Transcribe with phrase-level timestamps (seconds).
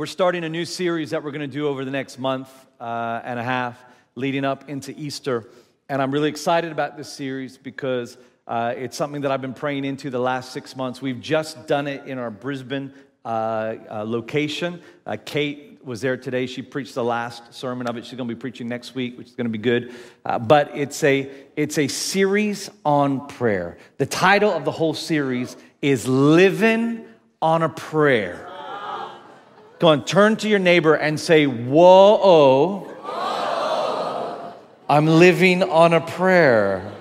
[0.00, 2.48] We're starting a new series that we're going to do over the next month
[2.80, 3.78] uh, and a half
[4.14, 5.46] leading up into Easter.
[5.90, 8.16] And I'm really excited about this series because
[8.46, 11.02] uh, it's something that I've been praying into the last six months.
[11.02, 12.94] We've just done it in our Brisbane
[13.26, 13.28] uh,
[13.90, 14.80] uh location.
[15.04, 16.46] Uh, Kate was there today.
[16.46, 18.06] She preached the last sermon of it.
[18.06, 19.92] She's going to be preaching next week, which is going to be good.
[20.24, 23.76] Uh, but it's a, it's a series on prayer.
[23.98, 27.04] The title of the whole series is Living
[27.42, 28.49] on a Prayer.
[29.80, 34.54] Go on, turn to your neighbor and say, Whoa, Whoa.
[34.90, 36.92] I'm living on a prayer.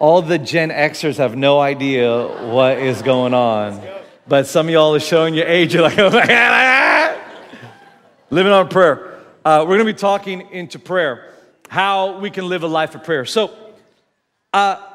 [0.00, 3.80] All the Gen Xers have no idea what is going on.
[4.26, 5.74] But some of y'all are showing your age.
[5.74, 7.20] You're like, oh my God,
[8.30, 9.20] living on prayer.
[9.44, 11.32] Uh, we're going to be talking into prayer,
[11.68, 13.24] how we can live a life of prayer.
[13.24, 13.56] So,
[14.52, 14.87] uh,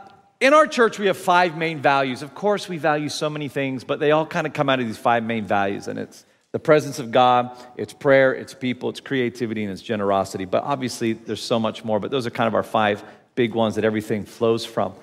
[0.44, 2.22] in our church, we have five main values.
[2.22, 4.86] Of course, we value so many things, but they all kind of come out of
[4.86, 5.88] these five main values.
[5.88, 10.44] And it's the presence of God, it's prayer, it's people, it's creativity, and it's generosity.
[10.44, 11.98] But obviously, there's so much more.
[12.02, 13.06] But those are kind of our five
[13.36, 14.94] big ones that everything flows from.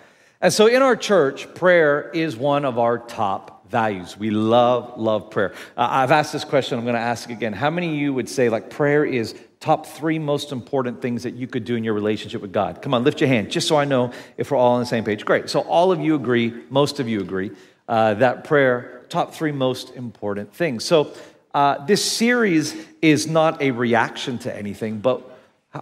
[0.43, 4.19] And so in our church, prayer is one of our top values.
[4.19, 5.55] We love, love prayer.
[5.75, 7.55] Uh, I've asked this question, I'm going to ask again.
[7.55, 11.35] How many of you would say, like, prayer is top three most important things that
[11.35, 12.83] you could do in your relationship with God?
[12.83, 15.05] Come on, lift your hand, just so I know if we're all on the same
[15.05, 15.25] page.
[15.25, 15.49] Great.
[15.51, 17.51] So, all of you agree, most of you agree,
[17.89, 20.85] uh, that prayer, top three most important things.
[20.85, 21.13] So,
[21.53, 25.27] uh, this series is not a reaction to anything, but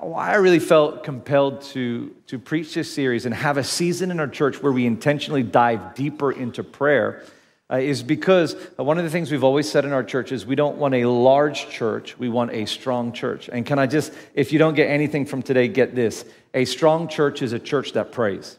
[0.01, 4.21] why I really felt compelled to, to preach this series and have a season in
[4.21, 7.25] our church where we intentionally dive deeper into prayer
[7.71, 10.55] uh, is because one of the things we've always said in our church is we
[10.55, 13.49] don't want a large church, we want a strong church.
[13.53, 16.25] And can I just, if you don't get anything from today, get this.
[16.55, 18.57] A strong church is a church that prays.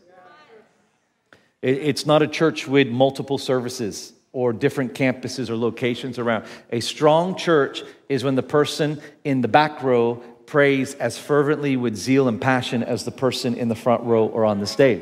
[1.61, 6.45] It's not a church with multiple services or different campuses or locations around.
[6.71, 10.15] A strong church is when the person in the back row
[10.45, 14.45] prays as fervently with zeal and passion as the person in the front row or
[14.45, 15.01] on the stage.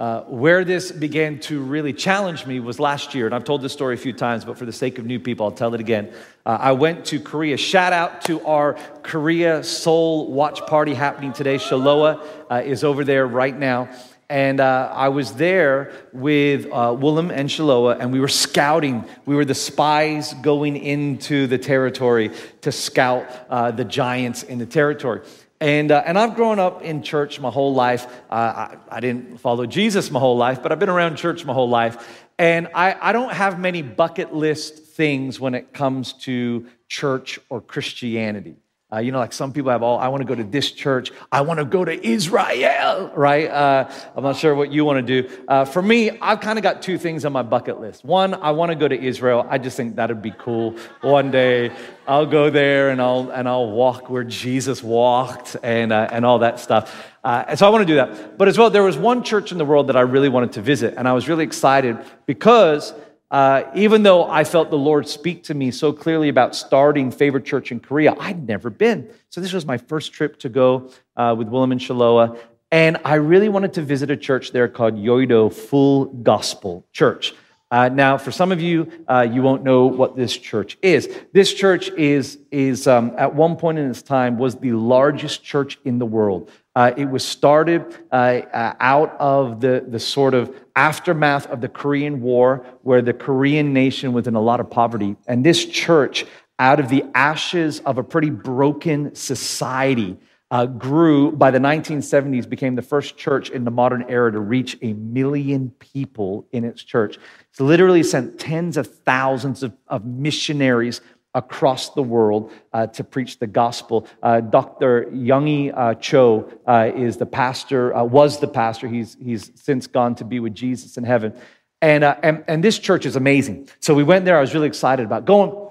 [0.00, 3.74] Uh, where this began to really challenge me was last year, and I've told this
[3.74, 6.10] story a few times, but for the sake of new people, I'll tell it again.
[6.46, 7.58] Uh, I went to Korea.
[7.58, 11.56] Shout out to our Korea Seoul watch party happening today.
[11.56, 13.90] Shaloa uh, is over there right now.
[14.30, 19.04] And uh, I was there with uh, Willem and Shaloa, and we were scouting.
[19.26, 22.30] We were the spies going into the territory
[22.62, 25.20] to scout uh, the giants in the territory.
[25.60, 28.06] And, uh, and I've grown up in church my whole life.
[28.30, 31.52] Uh, I, I, didn't follow Jesus my whole life, but I've been around church my
[31.52, 32.24] whole life.
[32.38, 37.60] And I, I don't have many bucket list things when it comes to church or
[37.60, 38.56] Christianity.
[38.92, 41.12] Uh, you know, like some people have all, I want to go to this church.
[41.30, 43.48] I want to go to Israel, right?
[43.48, 45.44] Uh, I'm not sure what you want to do.
[45.46, 48.04] Uh, for me, I've kind of got two things on my bucket list.
[48.04, 49.46] One, I want to go to Israel.
[49.48, 50.76] I just think that'd be cool.
[51.02, 51.70] One day,
[52.08, 56.40] I'll go there and I'll, and I'll walk where Jesus walked and, uh, and all
[56.40, 57.08] that stuff.
[57.22, 58.38] Uh, and so I want to do that.
[58.38, 60.62] But as well, there was one church in the world that I really wanted to
[60.62, 60.94] visit.
[60.96, 62.92] And I was really excited because
[63.30, 67.44] uh, even though I felt the Lord speak to me so clearly about starting Favorite
[67.44, 69.08] Church in Korea, I'd never been.
[69.28, 72.38] So this was my first trip to go uh, with Willem and Shaloa.
[72.72, 77.34] And I really wanted to visit a church there called Yoido Full Gospel Church.
[77.72, 81.08] Uh, now, for some of you, uh, you won't know what this church is.
[81.32, 85.78] This church is, is um, at one point in its time, was the largest church
[85.84, 86.50] in the world.
[86.76, 91.68] Uh, it was started uh, uh, out of the, the sort of aftermath of the
[91.68, 95.16] Korean War, where the Korean nation was in a lot of poverty.
[95.26, 96.24] And this church,
[96.60, 100.16] out of the ashes of a pretty broken society,
[100.52, 104.76] uh, grew by the 1970s, became the first church in the modern era to reach
[104.82, 107.18] a million people in its church.
[107.50, 111.00] It's literally sent tens of thousands of, of missionaries
[111.34, 114.06] across the world uh, to preach the gospel.
[114.22, 115.06] Uh, Dr.
[115.12, 118.88] Yonggi uh, Cho uh, is the pastor, uh, was the pastor.
[118.88, 121.32] He's, he's since gone to be with Jesus in heaven.
[121.80, 123.68] And, uh, and, and this church is amazing.
[123.78, 124.36] So we went there.
[124.36, 125.68] I was really excited about going.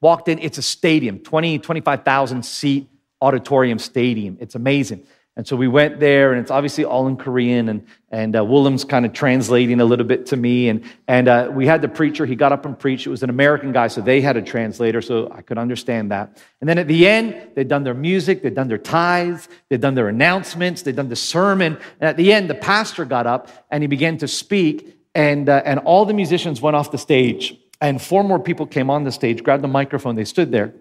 [0.00, 0.38] Walked in.
[0.38, 2.88] It's a stadium, 20, 25,000 seat
[3.20, 4.38] auditorium stadium.
[4.40, 5.06] It's amazing.
[5.36, 8.84] And so we went there, and it's obviously all in Korean, and, and uh, Willem's
[8.84, 10.68] kind of translating a little bit to me.
[10.68, 13.06] And, and uh, we had the preacher, he got up and preached.
[13.06, 16.42] It was an American guy, so they had a translator, so I could understand that.
[16.60, 19.94] And then at the end, they'd done their music, they'd done their tithes, they'd done
[19.94, 21.78] their announcements, they'd done the sermon.
[22.00, 25.62] And at the end, the pastor got up and he began to speak, and, uh,
[25.64, 27.56] and all the musicians went off the stage.
[27.80, 30.74] And four more people came on the stage, grabbed the microphone, they stood there.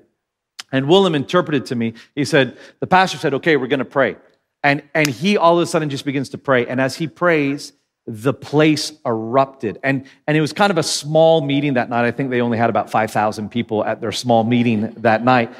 [0.71, 4.17] And Willem interpreted to me, he said, the pastor said, okay, we're going to pray.
[4.63, 6.67] And, and he all of a sudden just begins to pray.
[6.67, 7.73] And as he prays,
[8.05, 9.79] the place erupted.
[9.83, 12.05] And, and it was kind of a small meeting that night.
[12.05, 15.53] I think they only had about 5,000 people at their small meeting that night.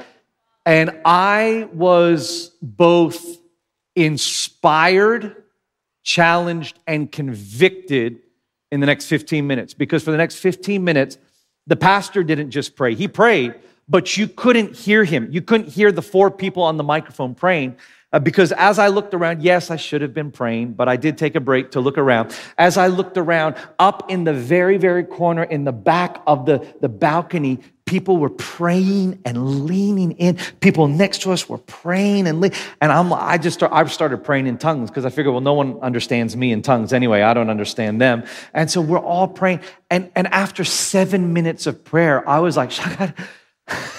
[0.65, 3.23] And I was both
[3.95, 5.43] inspired,
[6.03, 8.19] challenged, and convicted
[8.71, 9.73] in the next 15 minutes.
[9.73, 11.17] Because for the next 15 minutes,
[11.67, 13.53] the pastor didn't just pray, he prayed,
[13.87, 15.27] but you couldn't hear him.
[15.31, 17.77] You couldn't hear the four people on the microphone praying.
[18.11, 21.17] Uh, because as I looked around, yes, I should have been praying, but I did
[21.17, 22.35] take a break to look around.
[22.57, 26.65] As I looked around, up in the very, very corner in the back of the,
[26.81, 30.37] the balcony, people were praying and leaning in.
[30.59, 32.51] People next to us were praying and le-
[32.81, 35.53] and I'm I just start, I started praying in tongues because I figured, well, no
[35.53, 37.23] one understands me in tongues anyway.
[37.23, 39.61] I don't understand them, and so we're all praying.
[39.89, 42.71] And and after seven minutes of prayer, I was like,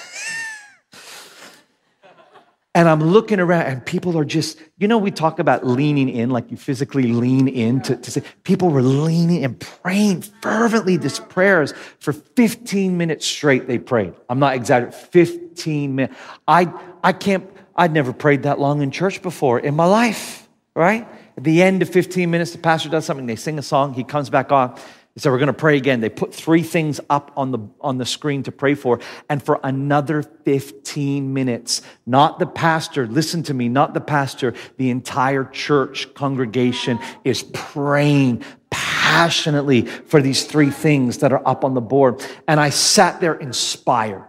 [2.73, 6.29] And I'm looking around, and people are just, you know, we talk about leaning in,
[6.29, 11.19] like you physically lean in to, to say, people were leaning and praying fervently these
[11.19, 13.67] prayers for 15 minutes straight.
[13.67, 14.13] They prayed.
[14.29, 16.17] I'm not exaggerating, 15 minutes.
[16.47, 16.71] I,
[17.03, 17.45] I can't,
[17.75, 21.05] I'd never prayed that long in church before in my life, right?
[21.35, 24.05] At the end of 15 minutes, the pastor does something, they sing a song, he
[24.05, 24.79] comes back on.
[25.17, 25.99] So we're going to pray again.
[25.99, 29.01] They put three things up on the, on the screen to pray for.
[29.29, 34.89] And for another 15 minutes, not the pastor, listen to me, not the pastor, the
[34.89, 41.81] entire church congregation is praying passionately for these three things that are up on the
[41.81, 42.25] board.
[42.47, 44.25] And I sat there inspired.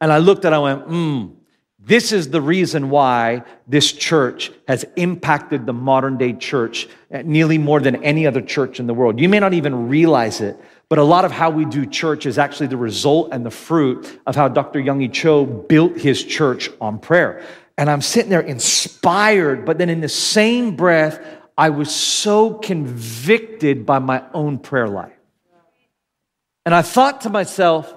[0.00, 1.26] And I looked at and I went, hmm,
[1.86, 7.58] this is the reason why this church has impacted the modern day church eh, nearly
[7.58, 9.20] more than any other church in the world.
[9.20, 12.38] You may not even realize it, but a lot of how we do church is
[12.38, 14.80] actually the result and the fruit of how Dr.
[14.80, 17.46] Yonggi Cho built his church on prayer.
[17.78, 21.24] And I'm sitting there inspired, but then in the same breath,
[21.56, 25.12] I was so convicted by my own prayer life.
[26.64, 27.94] And I thought to myself,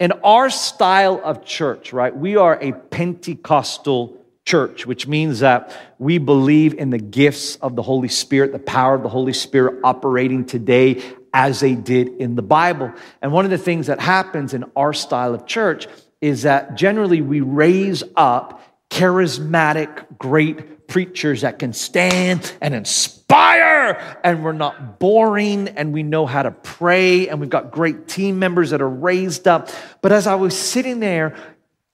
[0.00, 4.16] in our style of church, right, we are a Pentecostal
[4.46, 8.94] church, which means that we believe in the gifts of the Holy Spirit, the power
[8.94, 11.02] of the Holy Spirit operating today
[11.34, 12.92] as they did in the Bible.
[13.20, 15.86] And one of the things that happens in our style of church
[16.22, 24.44] is that generally we raise up charismatic, great preachers that can stand and inspire, and
[24.44, 28.70] we're not boring, and we know how to pray, and we've got great team members
[28.70, 29.70] that are raised up.
[30.02, 31.36] But as I was sitting there,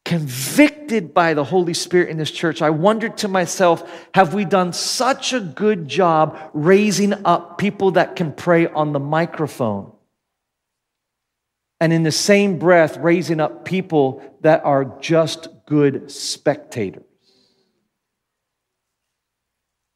[0.04, 3.82] convicted by the Holy Spirit in this church, I wondered to myself,
[4.14, 9.00] have we done such a good job raising up people that can pray on the
[9.00, 9.92] microphone?
[11.80, 17.02] And in the same breath, raising up people that are just good spectators.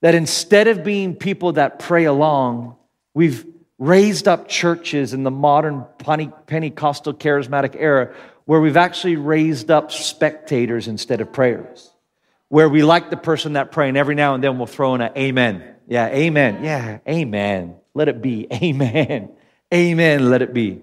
[0.03, 2.77] That instead of being people that pray along,
[3.15, 3.47] we've
[3.79, 8.15] raised up churches in the modern Pentecostal charismatic era
[8.45, 11.91] where we've actually raised up spectators instead of prayers.
[12.49, 15.13] Where we like the person that praying every now and then we'll throw in an
[15.17, 15.63] amen.
[15.87, 16.65] Yeah, amen.
[16.65, 17.77] Yeah, amen.
[17.95, 18.47] Let it be.
[18.53, 19.31] Amen.
[19.73, 20.31] Amen.
[20.31, 20.81] Let it be.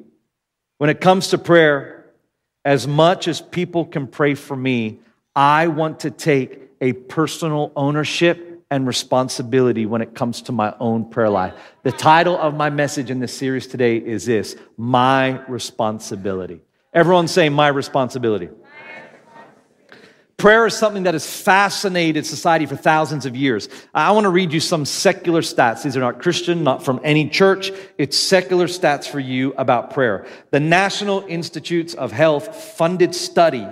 [0.77, 2.05] When it comes to prayer,
[2.65, 4.99] as much as people can pray for me,
[5.35, 11.09] I want to take a personal ownership and responsibility when it comes to my own
[11.09, 11.53] prayer life.
[11.83, 16.61] The title of my message in this series today is this My Responsibility.
[16.93, 18.49] Everyone say, My responsibility.
[20.37, 23.69] Prayer is something that has fascinated society for thousands of years.
[23.91, 25.81] I want to read you some secular stats.
[25.81, 27.71] These are not Christian, not from any church.
[27.97, 30.27] It's secular stats for you about prayer.
[30.51, 33.65] The National Institutes of Health funded study,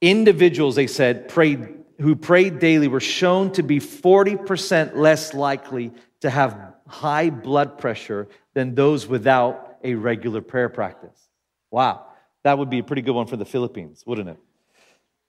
[0.00, 6.28] individuals, they said, prayed who prayed daily were shown to be 40% less likely to
[6.28, 11.18] have high blood pressure than those without a regular prayer practice.
[11.70, 12.04] Wow,
[12.42, 14.36] that would be a pretty good one for the Philippines, wouldn't it?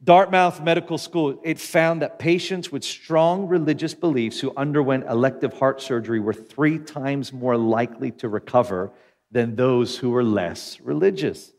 [0.03, 5.82] Dartmouth Medical School, it found that patients with strong religious beliefs who underwent elective heart
[5.82, 8.91] surgery were three times more likely to recover
[9.32, 11.53] than those who were less religious.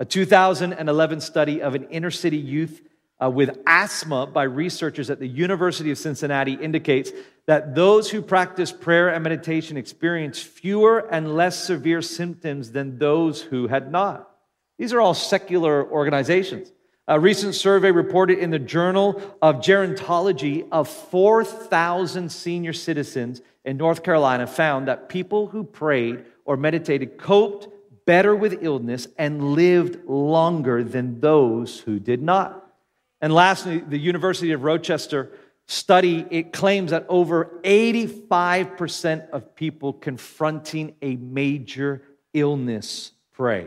[0.00, 2.82] A 2011 study of an inner city youth
[3.22, 7.12] uh, with asthma by researchers at the University of Cincinnati indicates
[7.46, 13.40] that those who practice prayer and meditation experience fewer and less severe symptoms than those
[13.40, 14.30] who had not.
[14.78, 16.72] These are all secular organizations.
[17.08, 24.02] A recent survey reported in the Journal of Gerontology of 4,000 senior citizens in North
[24.02, 27.68] Carolina found that people who prayed or meditated coped
[28.04, 32.67] better with illness and lived longer than those who did not.
[33.20, 35.32] And lastly, the University of Rochester
[35.66, 43.66] study, it claims that over 85% of people confronting a major illness pray.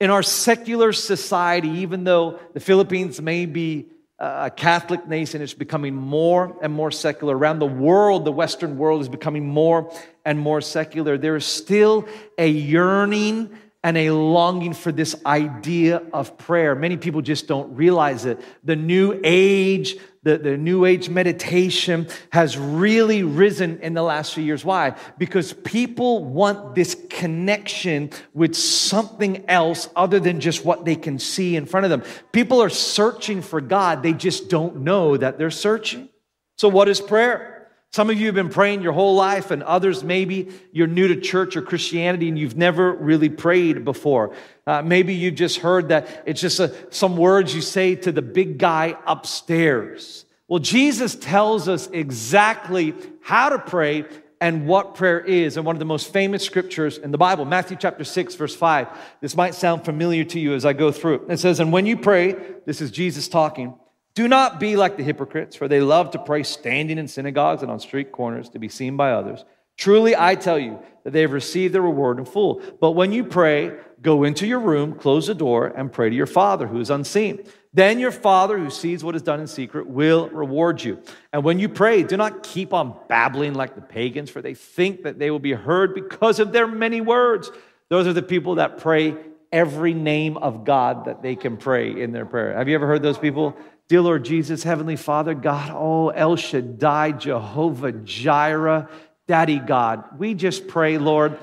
[0.00, 3.88] In our secular society, even though the Philippines may be
[4.18, 7.36] a Catholic nation, it's becoming more and more secular.
[7.36, 9.92] Around the world, the Western world is becoming more
[10.24, 11.18] and more secular.
[11.18, 12.06] There is still
[12.38, 13.50] a yearning
[13.84, 16.74] and a longing for this idea of prayer.
[16.74, 18.40] Many people just don't realize it.
[18.62, 24.44] The new age, the, the new age meditation has really risen in the last few
[24.44, 24.64] years.
[24.64, 24.96] Why?
[25.18, 31.56] Because people want this connection with something else other than just what they can see
[31.56, 32.04] in front of them.
[32.30, 36.08] People are searching for God, they just don't know that they're searching.
[36.56, 37.51] So, what is prayer?
[37.94, 41.20] Some of you have been praying your whole life, and others maybe you're new to
[41.20, 44.34] church or Christianity and you've never really prayed before.
[44.66, 48.22] Uh, maybe you've just heard that it's just a, some words you say to the
[48.22, 50.24] big guy upstairs.
[50.48, 54.06] Well, Jesus tells us exactly how to pray
[54.40, 57.76] and what prayer is in one of the most famous scriptures in the Bible, Matthew
[57.78, 58.88] chapter 6, verse 5.
[59.20, 61.22] This might sound familiar to you as I go through it.
[61.28, 63.74] It says, And when you pray, this is Jesus talking.
[64.14, 67.70] Do not be like the hypocrites, for they love to pray standing in synagogues and
[67.70, 69.44] on street corners to be seen by others.
[69.76, 72.60] Truly, I tell you that they have received their reward in full.
[72.80, 76.26] But when you pray, go into your room, close the door, and pray to your
[76.26, 77.44] Father who is unseen.
[77.72, 81.02] Then your Father who sees what is done in secret will reward you.
[81.32, 85.04] And when you pray, do not keep on babbling like the pagans, for they think
[85.04, 87.50] that they will be heard because of their many words.
[87.88, 89.16] Those are the people that pray
[89.50, 92.56] every name of God that they can pray in their prayer.
[92.56, 93.56] Have you ever heard those people?
[93.92, 98.88] Dear Lord Jesus, Heavenly Father, God, oh, El Shaddai, Jehovah Jireh,
[99.26, 101.38] Daddy God, we just pray, Lord.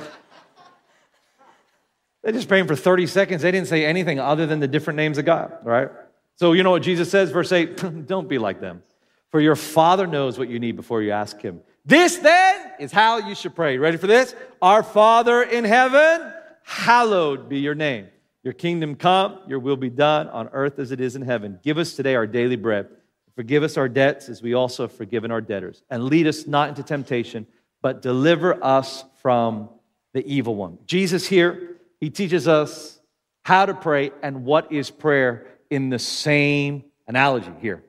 [2.23, 3.43] They're just praying for 30 seconds.
[3.43, 5.91] They didn't say anything other than the different names of God, right?
[6.37, 8.81] So, you know what Jesus says, verse 8 don't be like them,
[9.29, 11.61] for your Father knows what you need before you ask Him.
[11.85, 13.77] This then is how you should pray.
[13.77, 14.33] Ready for this?
[14.59, 18.07] Our Father in heaven, hallowed be your name.
[18.49, 21.59] Your kingdom come, your will be done on earth as it is in heaven.
[21.61, 22.87] Give us today our daily bread.
[23.35, 25.83] Forgive us our debts as we also have forgiven our debtors.
[25.91, 27.45] And lead us not into temptation,
[27.83, 29.69] but deliver us from
[30.13, 30.79] the evil one.
[30.87, 32.99] Jesus here, he teaches us
[33.45, 37.83] how to pray and what is prayer in the same analogy here.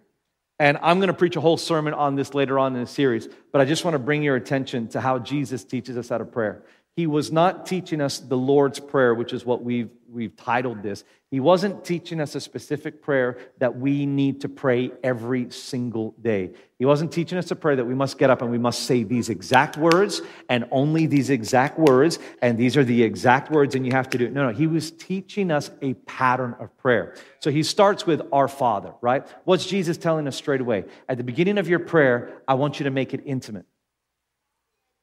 [0.59, 3.31] And I'm going to preach a whole sermon on this later on in the series,
[3.51, 6.27] but I just want to bring your attention to how Jesus teaches us how to
[6.27, 6.57] pray.
[7.01, 11.03] He was not teaching us the Lord's Prayer, which is what we've, we've titled this.
[11.31, 16.51] He wasn't teaching us a specific prayer that we need to pray every single day.
[16.79, 19.03] He wasn't teaching us a prayer that we must get up and we must say
[19.03, 23.87] these exact words and only these exact words, and these are the exact words, and
[23.87, 24.35] you have to do it.
[24.35, 24.53] No, no.
[24.55, 27.15] He was teaching us a pattern of prayer.
[27.39, 29.27] So he starts with Our Father, right?
[29.45, 30.85] What's Jesus telling us straight away?
[31.09, 33.65] At the beginning of your prayer, I want you to make it intimate.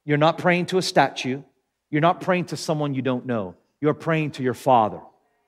[0.06, 1.42] You're not praying to a statue.
[1.89, 5.00] You're not praying to someone you don't know, you're praying to your Father.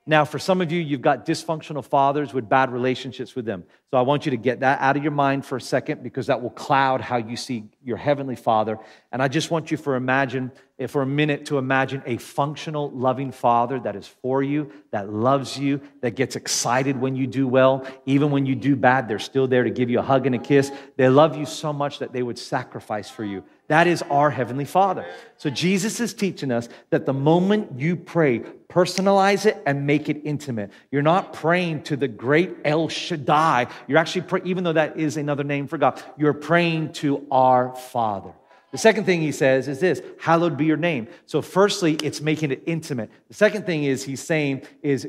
[0.06, 3.64] Now, for some of you, you've got dysfunctional fathers with bad relationships with them.
[3.90, 6.26] So I want you to get that out of your mind for a second because
[6.28, 8.78] that will cloud how you see your heavenly father.
[9.12, 12.90] And I just want you for imagine eh, for a minute to imagine a functional,
[12.90, 17.46] loving father that is for you, that loves you, that gets excited when you do
[17.46, 17.86] well.
[18.06, 20.38] Even when you do bad, they're still there to give you a hug and a
[20.38, 20.72] kiss.
[20.96, 23.44] They love you so much that they would sacrifice for you.
[23.70, 25.06] That is our Heavenly Father.
[25.36, 30.22] So Jesus is teaching us that the moment you pray, personalize it and make it
[30.24, 30.72] intimate.
[30.90, 33.68] You're not praying to the great El Shaddai.
[33.86, 37.76] You're actually, praying, even though that is another name for God, you're praying to our
[37.76, 38.32] Father.
[38.72, 41.06] The second thing he says is this hallowed be your name.
[41.26, 43.08] So, firstly, it's making it intimate.
[43.28, 45.08] The second thing is he's saying is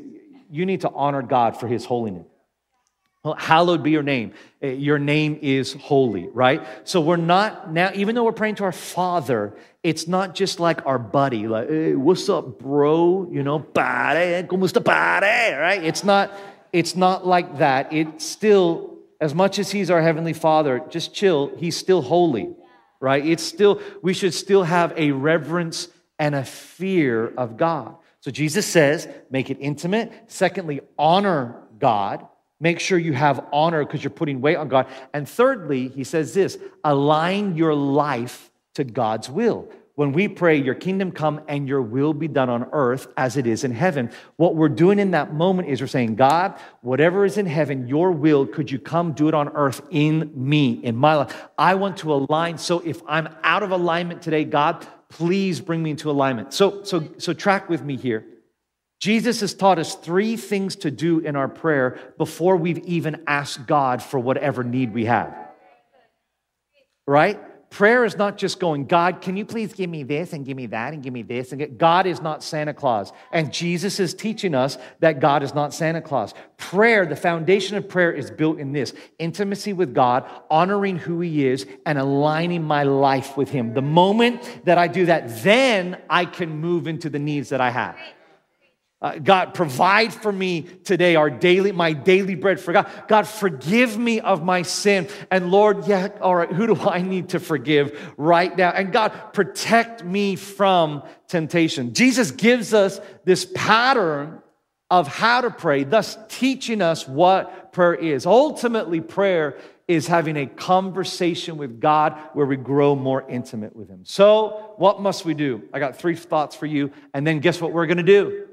[0.52, 2.28] you need to honor God for his holiness.
[3.24, 4.32] Well, hallowed be your name.
[4.60, 6.66] Eh, your name is holy, right?
[6.82, 10.84] So we're not now, even though we're praying to our Father, it's not just like
[10.86, 13.28] our buddy, like, hey, what's up, bro?
[13.30, 15.84] You know, pare, como está pare, right?
[15.84, 16.32] It's not,
[16.72, 17.92] it's not like that.
[17.92, 22.52] It's still, as much as He's our Heavenly Father, just chill, He's still holy,
[22.98, 23.24] right?
[23.24, 25.86] It's still, we should still have a reverence
[26.18, 27.94] and a fear of God.
[28.18, 30.12] So Jesus says, make it intimate.
[30.26, 32.26] Secondly, honor God.
[32.62, 34.86] Make sure you have honor because you're putting weight on God.
[35.12, 39.68] And thirdly, he says this align your life to God's will.
[39.96, 43.48] When we pray, Your kingdom come and your will be done on earth as it
[43.48, 47.36] is in heaven, what we're doing in that moment is we're saying, God, whatever is
[47.36, 51.16] in heaven, your will, could you come do it on earth in me, in my
[51.16, 51.48] life?
[51.58, 52.58] I want to align.
[52.58, 56.54] So if I'm out of alignment today, God, please bring me into alignment.
[56.54, 58.24] So, so, so track with me here.
[59.02, 63.66] Jesus has taught us three things to do in our prayer before we've even asked
[63.66, 65.36] God for whatever need we have.
[67.04, 67.40] right?
[67.68, 70.66] Prayer is not just going, God, can you please give me this and give me
[70.66, 71.50] that and give me this?
[71.50, 73.12] And God is not Santa Claus.
[73.32, 76.32] And Jesus is teaching us that God is not Santa Claus.
[76.56, 81.44] Prayer, the foundation of prayer is built in this intimacy with God, honoring who He
[81.44, 83.74] is, and aligning my life with Him.
[83.74, 87.70] The moment that I do that, then I can move into the needs that I
[87.70, 87.98] have.
[89.02, 92.88] Uh, God, provide for me today our daily, my daily bread for God.
[93.08, 95.08] God, forgive me of my sin.
[95.28, 98.70] And Lord, yeah, all right, who do I need to forgive right now?
[98.70, 101.94] And God, protect me from temptation.
[101.94, 104.40] Jesus gives us this pattern
[104.88, 108.24] of how to pray, thus teaching us what prayer is.
[108.24, 114.04] Ultimately, prayer is having a conversation with God where we grow more intimate with Him.
[114.04, 115.62] So, what must we do?
[115.72, 116.92] I got three thoughts for you.
[117.14, 118.46] And then guess what we're going to do?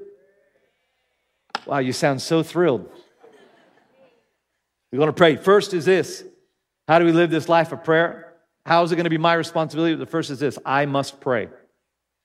[1.66, 2.90] Wow, you sound so thrilled.
[4.92, 5.36] We're going to pray.
[5.36, 6.24] First is this
[6.88, 8.34] How do we live this life of prayer?
[8.66, 9.94] How is it going to be my responsibility?
[9.94, 11.48] The first is this I must pray.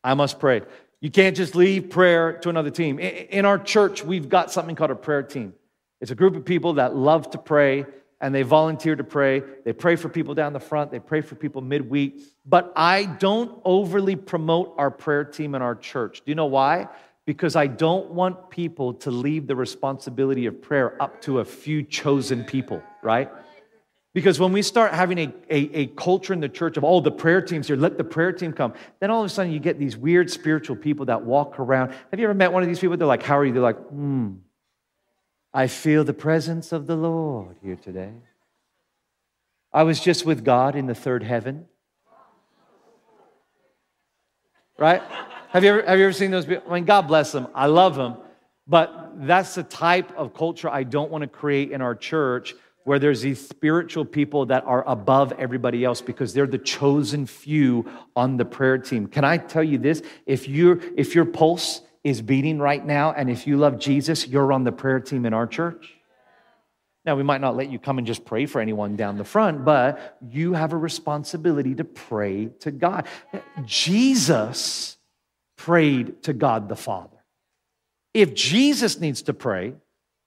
[0.04, 0.62] I must pray.
[1.02, 3.00] You can't just leave prayer to another team.
[3.00, 5.54] In our church, we've got something called a prayer team.
[6.02, 7.86] It's a group of people that love to pray
[8.22, 9.44] and they volunteer to pray.
[9.66, 12.22] They pray for people down the front, they pray for people midweek.
[12.46, 16.22] But I don't overly promote our prayer team in our church.
[16.26, 16.88] Do you know why?
[17.26, 21.82] Because I don't want people to leave the responsibility of prayer up to a few
[21.82, 23.32] chosen people, right?
[24.14, 27.12] Because when we start having a, a, a, culture in the church of, oh, the
[27.12, 29.78] prayer team's here, let the prayer team come, then all of a sudden you get
[29.78, 31.94] these weird spiritual people that walk around.
[32.12, 32.96] Have you ever met one of these people?
[32.96, 33.52] They're like, how are you?
[33.52, 34.36] They're like, hmm,
[35.54, 38.14] I feel the presence of the Lord here today.
[39.74, 41.66] I was just with God in the third heaven.
[44.78, 45.02] Right?
[45.56, 46.70] Have you ever, have you ever seen those people?
[46.70, 47.48] I mean, God bless them.
[47.56, 48.18] I love them.
[48.68, 53.00] But that's the type of culture I don't want to create in our church where
[53.00, 58.36] there's these spiritual people that are above everybody else because they're the chosen few on
[58.36, 59.08] the prayer team.
[59.08, 60.02] Can I tell you this?
[60.26, 64.52] If you if your pulse is beating right now and if you love Jesus, you're
[64.52, 65.94] on the prayer team in our church.
[67.06, 69.64] Now, we might not let you come and just pray for anyone down the front,
[69.64, 73.08] but you have a responsibility to pray to God.
[73.64, 74.98] Jesus
[75.58, 77.18] prayed to God the Father.
[78.14, 79.76] If Jesus needs to pray,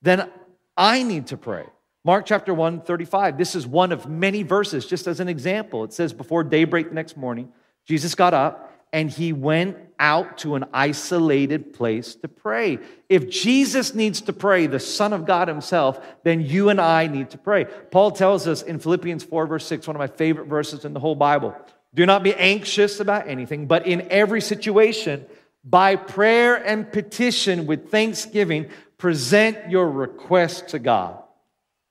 [0.03, 0.31] then
[0.77, 1.64] I need to pray.
[2.05, 3.37] Mark chapter 1, 35.
[3.37, 5.85] This is one of many verses, just as an example.
[5.85, 7.53] It says, Before daybreak the next morning,
[7.87, 12.79] Jesus got up and he went out to an isolated place to pray.
[13.09, 17.31] If Jesus needs to pray, the Son of God Himself, then you and I need
[17.31, 17.64] to pray.
[17.64, 21.01] Paul tells us in Philippians 4, verse 6, one of my favorite verses in the
[21.01, 21.55] whole Bible
[21.94, 25.24] do not be anxious about anything, but in every situation,
[25.64, 31.22] by prayer and petition with thanksgiving, present your request to God.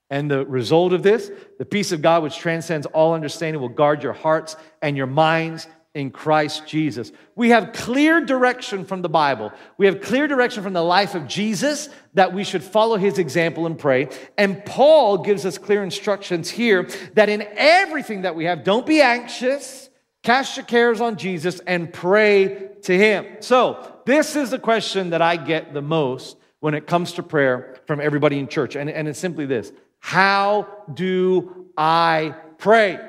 [0.10, 4.04] And the result of this, the peace of God, which transcends all understanding, will guard
[4.04, 7.12] your hearts and your minds in Christ Jesus.
[7.36, 9.52] We have clear direction from the Bible.
[9.78, 13.66] We have clear direction from the life of Jesus that we should follow his example
[13.66, 14.10] and pray.
[14.38, 19.02] And Paul gives us clear instructions here that in everything that we have, don't be
[19.02, 19.87] anxious
[20.28, 23.38] Cast your cares on Jesus and pray to Him.
[23.40, 27.78] So, this is the question that I get the most when it comes to prayer
[27.86, 28.76] from everybody in church.
[28.76, 33.00] And, and it's simply this How do I pray?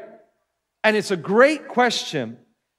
[0.85, 2.39] And it's a great question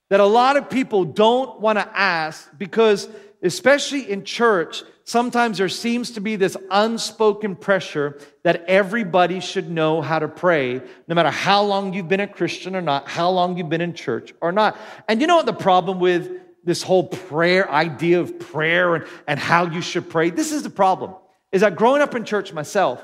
[0.09, 3.09] that a lot of people don't want to ask because,
[3.41, 10.01] especially in church, sometimes there seems to be this unspoken pressure that everybody should know
[10.01, 13.57] how to pray, no matter how long you've been a Christian or not, how long
[13.57, 14.77] you've been in church or not.
[15.07, 16.29] And you know what the problem with
[16.63, 20.29] this whole prayer idea of prayer and, and how you should pray?
[20.29, 21.15] This is the problem,
[21.51, 23.03] is that growing up in church myself,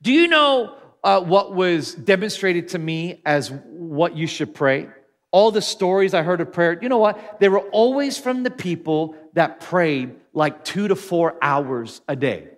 [0.00, 4.88] do you know uh, what was demonstrated to me as what you should pray?
[5.30, 7.38] All the stories I heard of prayer, you know what?
[7.40, 12.48] They were always from the people that prayed like two to four hours a day.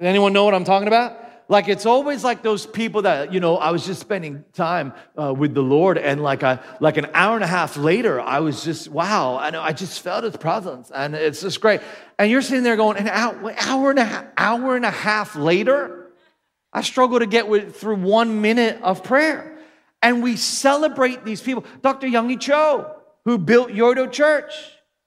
[0.00, 1.26] Anyone know what I'm talking about?
[1.48, 3.56] Like it's always like those people that you know.
[3.56, 7.36] I was just spending time uh, with the Lord, and like a like an hour
[7.36, 9.38] and a half later, I was just wow.
[9.38, 11.82] I know I just felt His presence, and it's just great.
[12.18, 15.36] And you're sitting there going, an hour, hour and a half, hour and a half
[15.36, 16.10] later,
[16.72, 19.55] I struggle to get with, through one minute of prayer.
[20.06, 21.64] And we celebrate these people.
[21.82, 22.06] Dr.
[22.06, 24.54] Yonggi Cho, who built Yoido Church,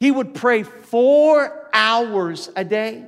[0.01, 3.05] he would pray four hours a day.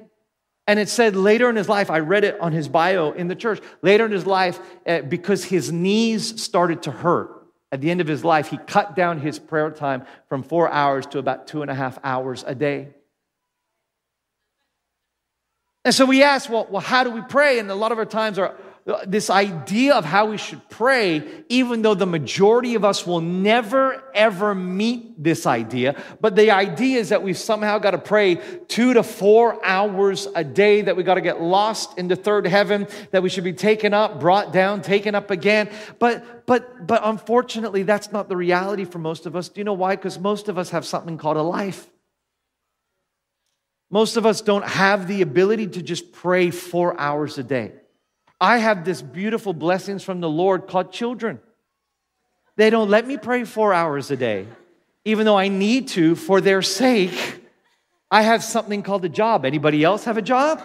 [0.68, 3.36] And it said later in his life, I read it on his bio in the
[3.36, 7.46] church, later in his life, uh, because his knees started to hurt.
[7.74, 11.06] At the end of his life, he cut down his prayer time from four hours
[11.08, 12.94] to about two and a half hours a day.
[15.84, 17.60] And so we ask, well, well, how do we pray?
[17.60, 18.56] And a lot of our times, our,
[19.06, 24.04] this idea of how we should pray, even though the majority of us will never
[24.16, 26.02] ever meet this idea.
[26.20, 28.36] But the idea is that we've somehow got to pray
[28.68, 32.88] two to four hours a day, that we got to get lost into third heaven,
[33.12, 35.70] that we should be taken up, brought down, taken up again.
[36.00, 39.50] But but but unfortunately, that's not the reality for most of us.
[39.50, 39.96] Do you know why?
[39.96, 41.88] Because most of us have something called a life.
[43.92, 47.74] Most of us don't have the ability to just pray four hours a day.
[48.42, 51.40] I have this beautiful blessings from the Lord called children.
[52.56, 54.48] They don't let me pray four hours a day,
[55.06, 57.46] even though I need to for their sake.
[58.10, 59.46] I have something called a job.
[59.46, 60.62] Anybody else have a job?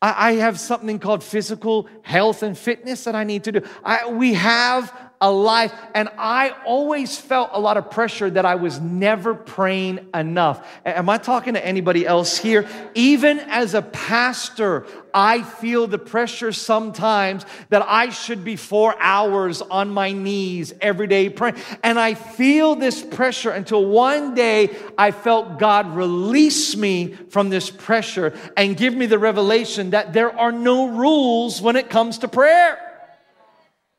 [0.00, 3.62] I, have something called physical health and fitness that I need to do.
[3.84, 5.72] I, we have a life.
[5.94, 10.66] And I always felt a lot of pressure that I was never praying enough.
[10.84, 12.68] Am I talking to anybody else here?
[12.94, 19.62] Even as a pastor, I feel the pressure sometimes that I should be four hours
[19.62, 21.56] on my knees every day praying.
[21.82, 27.70] And I feel this pressure until one day I felt God release me from this
[27.70, 32.28] pressure and give me the revelation that there are no rules when it comes to
[32.28, 32.87] prayer.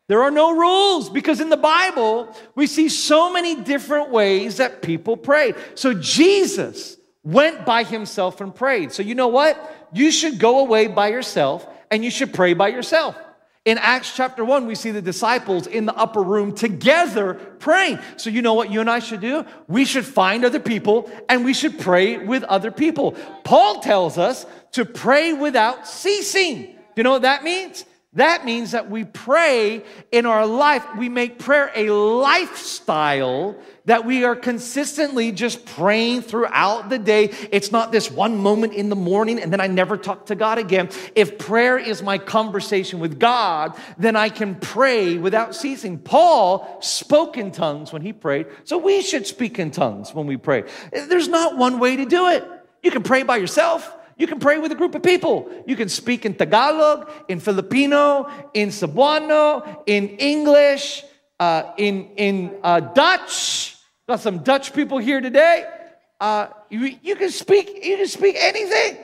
[0.09, 4.81] There are no rules because in the Bible, we see so many different ways that
[4.81, 5.53] people pray.
[5.75, 8.91] So Jesus went by himself and prayed.
[8.91, 9.87] So you know what?
[9.93, 13.15] You should go away by yourself and you should pray by yourself.
[13.65, 17.99] In Acts chapter 1, we see the disciples in the upper room together praying.
[18.17, 19.45] So, you know what you and I should do?
[19.67, 23.11] We should find other people and we should pray with other people.
[23.43, 26.63] Paul tells us to pray without ceasing.
[26.63, 27.85] Do you know what that means?
[28.13, 34.23] That means that we pray in our life, we make prayer a lifestyle that we
[34.23, 37.25] are consistently just praying throughout the day.
[37.51, 40.57] It's not this one moment in the morning and then I never talk to God
[40.57, 40.89] again.
[41.13, 45.99] If prayer is my conversation with God, then I can pray without ceasing.
[45.99, 50.37] Paul spoke in tongues when he prayed, so we should speak in tongues when we
[50.37, 50.63] pray.
[50.91, 52.43] There's not one way to do it.
[52.81, 53.95] You can pray by yourself.
[54.19, 55.49] You can pray with a group of people.
[55.65, 61.05] You can speak in Tagalog, in Filipino, in Cebuano, in English,
[61.39, 63.77] uh, in, in uh, Dutch.
[64.09, 65.65] Got some Dutch people here today.
[66.19, 68.97] Uh, you, you, can speak, you can speak anything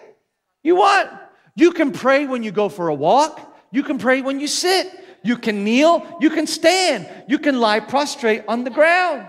[0.64, 1.10] you want.
[1.56, 3.56] You can pray when you go for a walk.
[3.72, 4.92] You can pray when you sit.
[5.24, 6.18] You can kneel.
[6.20, 7.08] You can stand.
[7.30, 9.28] You can lie prostrate on the ground.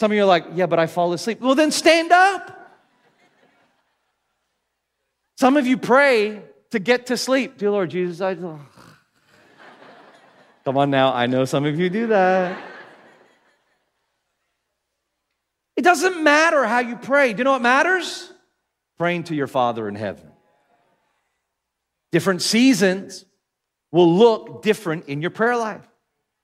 [0.00, 1.38] Some of you are like, yeah, but I fall asleep.
[1.42, 2.57] Well, then stand up.
[5.38, 7.58] Some of you pray to get to sleep.
[7.58, 8.32] Dear Lord Jesus, I.
[8.32, 8.58] Oh.
[10.64, 12.60] Come on now, I know some of you do that.
[15.76, 17.34] It doesn't matter how you pray.
[17.34, 18.32] Do you know what matters?
[18.98, 20.28] Praying to your Father in heaven.
[22.10, 23.24] Different seasons
[23.92, 25.86] will look different in your prayer life.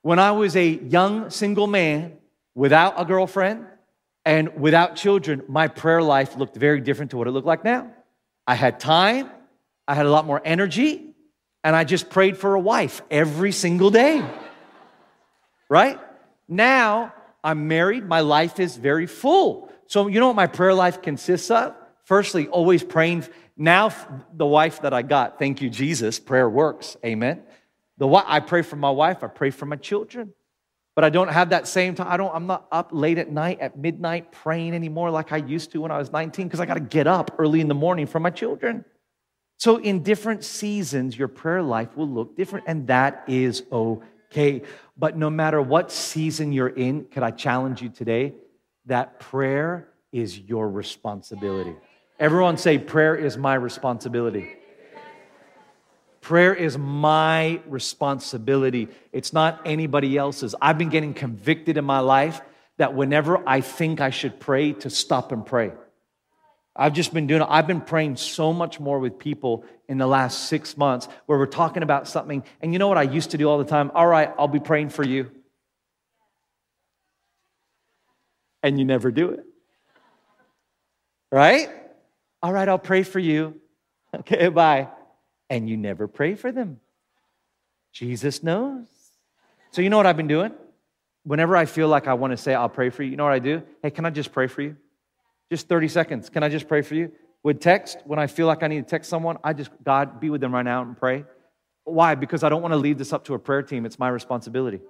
[0.03, 2.19] When I was a young single man
[2.55, 3.67] without a girlfriend
[4.25, 7.91] and without children, my prayer life looked very different to what it looked like now.
[8.47, 9.31] I had time,
[9.89, 11.15] I had a lot more energy,
[11.63, 14.25] and I just prayed for a wife every single day.
[15.69, 15.99] Right?
[16.47, 19.71] Now I'm married, my life is very full.
[19.87, 21.75] So, you know what my prayer life consists of?
[22.05, 23.25] Firstly, always praying.
[23.57, 23.93] Now,
[24.33, 26.97] the wife that I got, thank you, Jesus, prayer works.
[27.05, 27.43] Amen.
[27.99, 30.33] The, I pray for my wife, I pray for my children.
[30.95, 32.07] But I don't have that same time.
[32.09, 35.73] I don't, I'm not up late at night, at midnight, praying anymore like I used
[35.73, 38.07] to when I was 19, because I got to get up early in the morning
[38.07, 38.85] for my children.
[39.57, 44.63] So, in different seasons, your prayer life will look different, and that is okay.
[44.97, 48.35] But no matter what season you're in, could I challenge you today
[48.87, 51.75] that prayer is your responsibility?
[52.21, 54.57] Everyone say, Prayer is my responsibility.
[56.25, 58.89] Prayer is my responsibility.
[59.13, 60.55] It's not anybody else's.
[60.59, 62.41] I've been getting convicted in my life
[62.79, 65.73] that whenever I think I should pray, to stop and pray.
[66.75, 67.49] I've just been doing it.
[67.51, 71.45] I've been praying so much more with people in the last six months where we're
[71.45, 72.43] talking about something.
[72.63, 73.91] And you know what I used to do all the time?
[73.95, 75.31] All right, I'll be praying for you.
[78.63, 79.45] And you never do it.
[81.31, 81.69] Right?
[82.43, 83.61] All right, I'll pray for you.
[84.15, 84.89] Okay, bye
[85.51, 86.81] and you never pray for them.
[87.93, 88.87] Jesus knows.
[89.71, 90.53] So, you know what I've been doing?
[91.25, 93.33] Whenever I feel like I want to say, I'll pray for you, you know what
[93.33, 93.63] I do?
[93.83, 94.77] Hey, can I just pray for you?
[95.51, 96.29] Just 30 seconds.
[96.29, 97.13] Can I just pray for you?
[97.43, 100.31] With text, when I feel like I need to text someone, I just, God, be
[100.31, 101.25] with them right now and pray.
[101.85, 102.15] Why?
[102.15, 103.85] Because I don't want to leave this up to a prayer team.
[103.85, 104.81] It's my responsibility.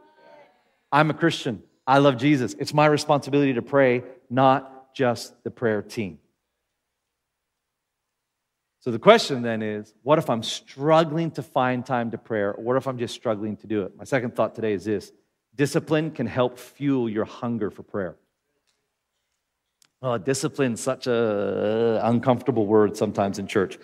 [0.92, 1.62] I'm a Christian.
[1.86, 2.54] I love Jesus.
[2.58, 6.18] It's my responsibility to pray, not just the prayer team.
[8.84, 12.52] So the question then is what if I'm struggling to find time to prayer?
[12.52, 13.96] Or what if I'm just struggling to do it?
[13.96, 15.10] My second thought today is this
[15.54, 18.16] discipline can help fuel your hunger for prayer.
[20.02, 23.78] Oh, discipline, such a uncomfortable word sometimes in church.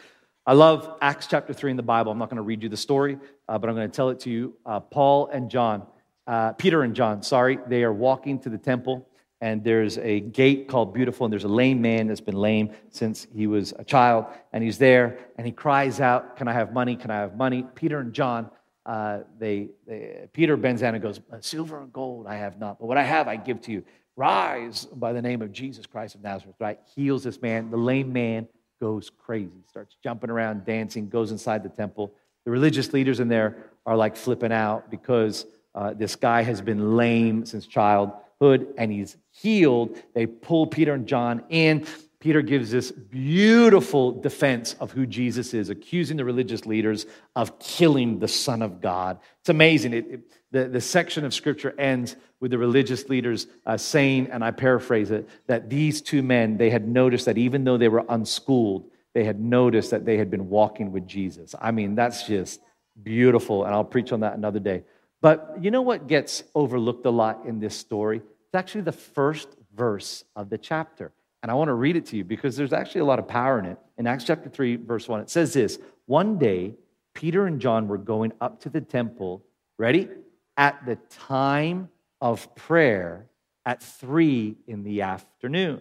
[0.44, 2.12] I love Acts chapter 3 in the Bible.
[2.12, 3.16] I'm not going to read you the story,
[3.48, 4.54] uh, but I'm going to tell it to you.
[4.66, 5.86] Uh, Paul and John,
[6.26, 9.08] uh, Peter and John, sorry, they are walking to the temple
[9.40, 13.26] and there's a gate called Beautiful, and there's a lame man that's been lame since
[13.34, 16.96] he was a child, and he's there, and he cries out, "Can I have money?
[16.96, 18.50] Can I have money?" Peter and John,
[18.84, 22.86] uh, they, they, Peter bends down and goes, "Silver and gold I have not, but
[22.86, 23.84] what I have I give to you.
[24.16, 26.78] Rise by the name of Jesus Christ of Nazareth." Right?
[26.94, 27.70] Heals this man.
[27.70, 28.46] The lame man
[28.80, 32.12] goes crazy, starts jumping around, dancing, goes inside the temple.
[32.44, 36.96] The religious leaders in there are like flipping out because uh, this guy has been
[36.96, 39.96] lame since child hood and he's healed.
[40.14, 41.86] They pull Peter and John in.
[42.20, 48.18] Peter gives this beautiful defense of who Jesus is, accusing the religious leaders of killing
[48.18, 49.18] the Son of God.
[49.40, 49.94] It's amazing.
[49.94, 54.44] It, it, the, the section of scripture ends with the religious leaders uh, saying, and
[54.44, 58.04] I paraphrase it, that these two men, they had noticed that even though they were
[58.08, 61.54] unschooled, they had noticed that they had been walking with Jesus.
[61.58, 62.60] I mean, that's just
[63.02, 64.84] beautiful, and I'll preach on that another day.
[65.20, 68.18] But you know what gets overlooked a lot in this story?
[68.18, 71.12] It's actually the first verse of the chapter.
[71.42, 73.58] And I want to read it to you because there's actually a lot of power
[73.58, 73.78] in it.
[73.98, 76.74] In Acts chapter 3, verse 1, it says this One day,
[77.14, 79.44] Peter and John were going up to the temple,
[79.78, 80.08] ready?
[80.56, 81.88] At the time
[82.20, 83.26] of prayer
[83.64, 85.80] at 3 in the afternoon.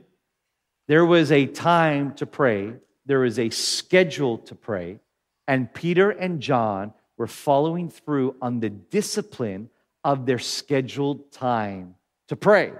[0.87, 2.73] There was a time to pray,
[3.05, 4.99] there was a schedule to pray,
[5.47, 9.69] and Peter and John were following through on the discipline
[10.03, 11.93] of their scheduled time
[12.29, 12.71] to pray.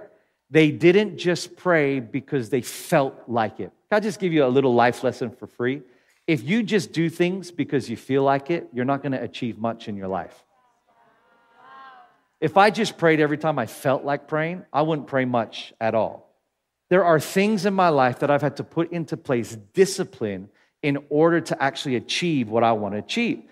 [0.50, 3.70] They didn't just pray because they felt like it.
[3.90, 5.82] Can I just give you a little life lesson for free?
[6.26, 9.58] If you just do things because you feel like it, you're not going to achieve
[9.58, 10.42] much in your life.
[12.40, 15.94] If I just prayed every time I felt like praying, I wouldn't pray much at
[15.94, 16.34] all.
[16.88, 20.48] There are things in my life that I've had to put into place discipline
[20.82, 23.42] in order to actually achieve what I want to achieve.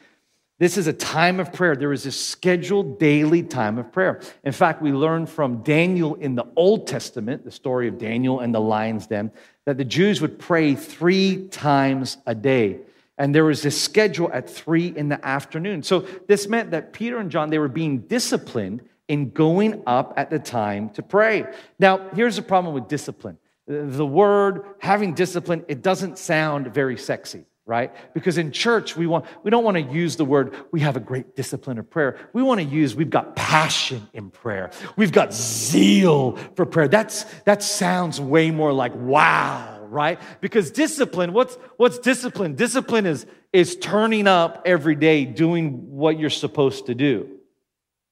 [0.58, 1.76] This is a time of prayer.
[1.76, 4.20] There is a scheduled daily time of prayer.
[4.42, 8.52] In fact, we learn from Daniel in the Old Testament, the story of Daniel and
[8.52, 9.30] the lion's den,
[9.66, 12.80] that the Jews would pray three times a day.
[13.18, 15.84] And there was this schedule at three in the afternoon.
[15.84, 20.28] So this meant that Peter and John, they were being disciplined in going up at
[20.28, 21.46] the time to pray.
[21.78, 23.38] Now, here's the problem with discipline.
[23.66, 27.94] The word having discipline, it doesn't sound very sexy right?
[28.14, 31.00] Because in church, we, want, we don't want to use the word, we have a
[31.00, 32.18] great discipline of prayer.
[32.32, 34.70] We want to use, we've got passion in prayer.
[34.96, 36.88] We've got zeal for prayer.
[36.88, 40.18] That's, that sounds way more like wow, right?
[40.40, 42.54] Because discipline, what's, what's discipline?
[42.54, 47.28] Discipline is, is turning up every day, doing what you're supposed to do.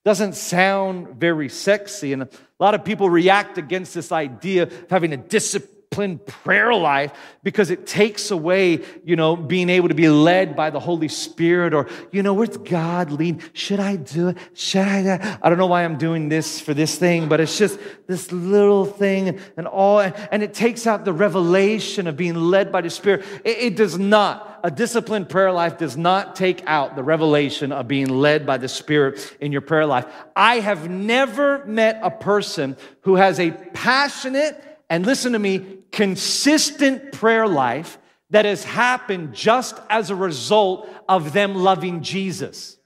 [0.05, 2.13] Doesn't sound very sexy.
[2.13, 2.29] And a
[2.61, 7.71] lot of people react against this idea of having a discipline disciplined prayer life because
[7.71, 11.89] it takes away, you know, being able to be led by the Holy Spirit or,
[12.13, 13.43] you know, where's God lead?
[13.53, 14.39] Should I do it?
[14.55, 15.39] Should I?
[15.43, 18.85] I don't know why I'm doing this for this thing, but it's just this little
[18.85, 23.25] thing and all, and it takes out the revelation of being led by the Spirit.
[23.45, 24.61] It, it does not.
[24.65, 28.69] A disciplined prayer life does not take out the revelation of being led by the
[28.69, 30.07] Spirit in your prayer life.
[30.35, 37.13] I have never met a person who has a passionate and listen to me, consistent
[37.13, 37.99] prayer life
[38.31, 42.77] that has happened just as a result of them loving Jesus.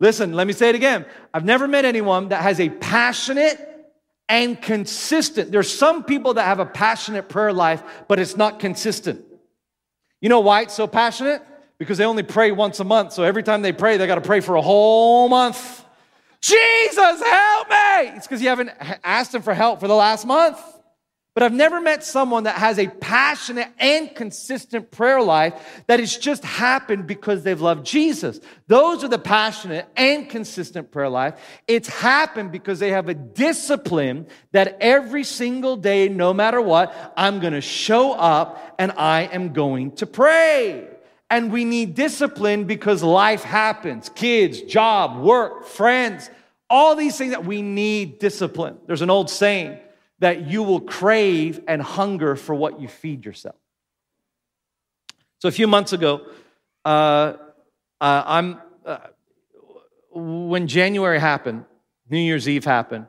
[0.00, 1.06] Listen, let me say it again.
[1.32, 3.58] I've never met anyone that has a passionate
[4.28, 5.52] and consistent.
[5.52, 9.24] There's some people that have a passionate prayer life, but it's not consistent.
[10.20, 11.42] You know why it's so passionate?
[11.78, 13.12] Because they only pray once a month.
[13.12, 15.84] So every time they pray, they got to pray for a whole month.
[16.40, 18.16] Jesus, help me!
[18.16, 18.70] It's because you haven't
[19.02, 20.58] asked him for help for the last month.
[21.36, 26.16] But I've never met someone that has a passionate and consistent prayer life that has
[26.16, 28.40] just happened because they've loved Jesus.
[28.68, 31.38] Those are the passionate and consistent prayer life.
[31.68, 37.38] It's happened because they have a discipline that every single day, no matter what, I'm
[37.40, 40.88] going to show up and I am going to pray.
[41.28, 46.30] And we need discipline because life happens kids, job, work, friends,
[46.70, 48.78] all these things that we need discipline.
[48.86, 49.80] There's an old saying
[50.18, 53.56] that you will crave and hunger for what you feed yourself.
[55.38, 56.26] So a few months ago,
[56.84, 57.34] uh,
[58.00, 58.98] uh, I'm uh,
[60.12, 61.64] when January happened,
[62.08, 63.06] New Year's Eve happened.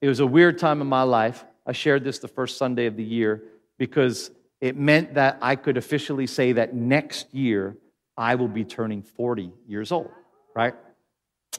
[0.00, 1.44] It was a weird time in my life.
[1.66, 3.42] I shared this the first Sunday of the year
[3.78, 7.76] because it meant that I could officially say that next year
[8.16, 10.10] I will be turning 40 years old,
[10.54, 10.74] right?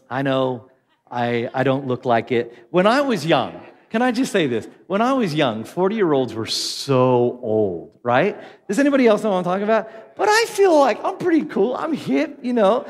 [0.09, 0.69] I know
[1.09, 2.67] I, I don't look like it.
[2.69, 3.59] When I was young,
[3.91, 4.69] can I just say this?
[4.87, 8.37] When I was young, 40 year olds were so old, right?
[8.69, 10.15] Does anybody else know what I'm talking about?
[10.15, 11.75] But I feel like I'm pretty cool.
[11.75, 12.85] I'm hip, you know.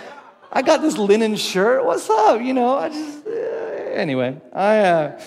[0.51, 1.83] I got this linen shirt.
[1.83, 2.41] What's up?
[2.41, 5.21] You know, I just, uh, anyway, I, uh,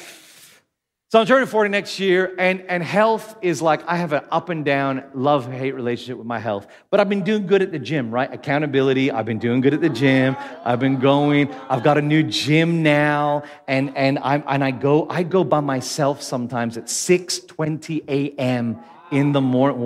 [1.14, 4.48] so I'm turning 40 next year, and, and health is like I have an up
[4.48, 6.66] and down love hate relationship with my health.
[6.90, 8.34] But I've been doing good at the gym, right?
[8.34, 9.12] Accountability.
[9.12, 10.36] I've been doing good at the gym.
[10.64, 11.54] I've been going.
[11.70, 15.60] I've got a new gym now, and and I and I go I go by
[15.60, 18.80] myself sometimes at 6:20 a.m.
[19.12, 19.80] in the morning.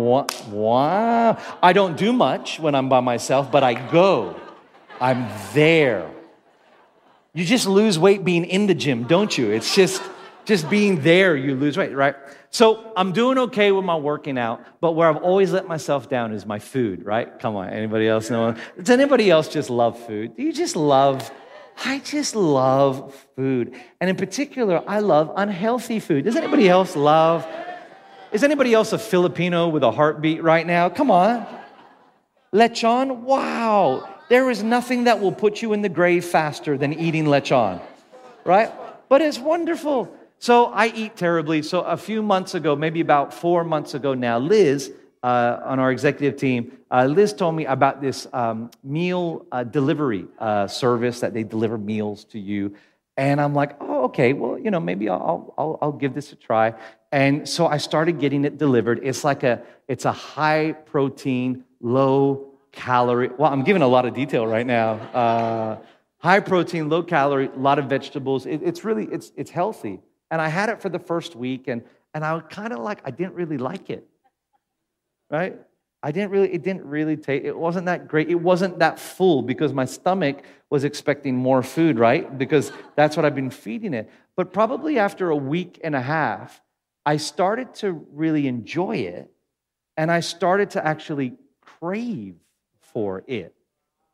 [0.50, 1.36] Wow!
[1.62, 4.34] I don't do much when I'm by myself, but I go.
[4.98, 6.10] I'm there.
[7.34, 9.50] You just lose weight being in the gym, don't you?
[9.50, 10.00] It's just
[10.48, 12.16] just being there, you lose weight, right?
[12.48, 16.32] So I'm doing okay with my working out, but where I've always let myself down
[16.32, 17.38] is my food, right?
[17.38, 18.56] Come on, anybody else know?
[18.78, 20.36] Does anybody else just love food?
[20.36, 21.30] Do you just love?
[21.84, 23.74] I just love food.
[24.00, 26.24] And in particular, I love unhealthy food.
[26.24, 27.46] Does anybody else love?
[28.32, 30.88] Is anybody else a Filipino with a heartbeat right now?
[30.88, 31.46] Come on.
[32.54, 33.18] Lechon?
[33.18, 34.08] Wow.
[34.30, 37.82] There is nothing that will put you in the grave faster than eating lechon,
[38.44, 38.72] right?
[39.10, 40.14] But it's wonderful.
[40.38, 41.62] So I eat terribly.
[41.62, 45.90] So a few months ago, maybe about four months ago now, Liz uh, on our
[45.90, 51.34] executive team, uh, Liz told me about this um, meal uh, delivery uh, service that
[51.34, 52.74] they deliver meals to you.
[53.16, 56.36] And I'm like, oh, okay, well, you know, maybe I'll, I'll, I'll give this a
[56.36, 56.74] try.
[57.10, 59.00] And so I started getting it delivered.
[59.02, 63.30] It's like a, it's a high protein, low calorie.
[63.36, 64.92] Well, I'm giving a lot of detail right now.
[65.12, 65.78] Uh,
[66.18, 68.46] high protein, low calorie, a lot of vegetables.
[68.46, 70.00] It, it's really, it's, it's healthy.
[70.30, 71.82] And I had it for the first week, and,
[72.14, 74.06] and I kind of like, I didn't really like it.
[75.30, 75.58] Right?
[76.02, 78.28] I didn't really, it didn't really take, it wasn't that great.
[78.28, 82.38] It wasn't that full because my stomach was expecting more food, right?
[82.38, 84.08] Because that's what I've been feeding it.
[84.36, 86.60] But probably after a week and a half,
[87.04, 89.30] I started to really enjoy it
[89.96, 92.36] and I started to actually crave
[92.80, 93.54] for it,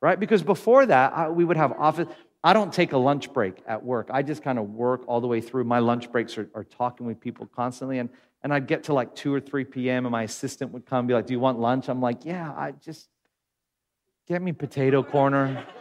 [0.01, 0.19] right?
[0.19, 2.09] Because before that, I, we would have office,
[2.45, 4.11] I don't take a lunch break at work.
[4.13, 5.65] I just kind of work all the way through.
[5.65, 7.99] My lunch breaks are, are talking with people constantly.
[7.99, 8.11] And,
[8.43, 11.09] and I'd get to like 2 or 3 p.m., and my assistant would come and
[11.09, 11.89] be like, Do you want lunch?
[11.89, 13.09] I'm like, Yeah, I just
[14.29, 15.65] get me potato corner.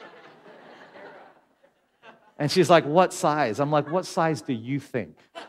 [2.40, 3.60] And she's like, What size?
[3.60, 5.18] I'm like, What size do you think?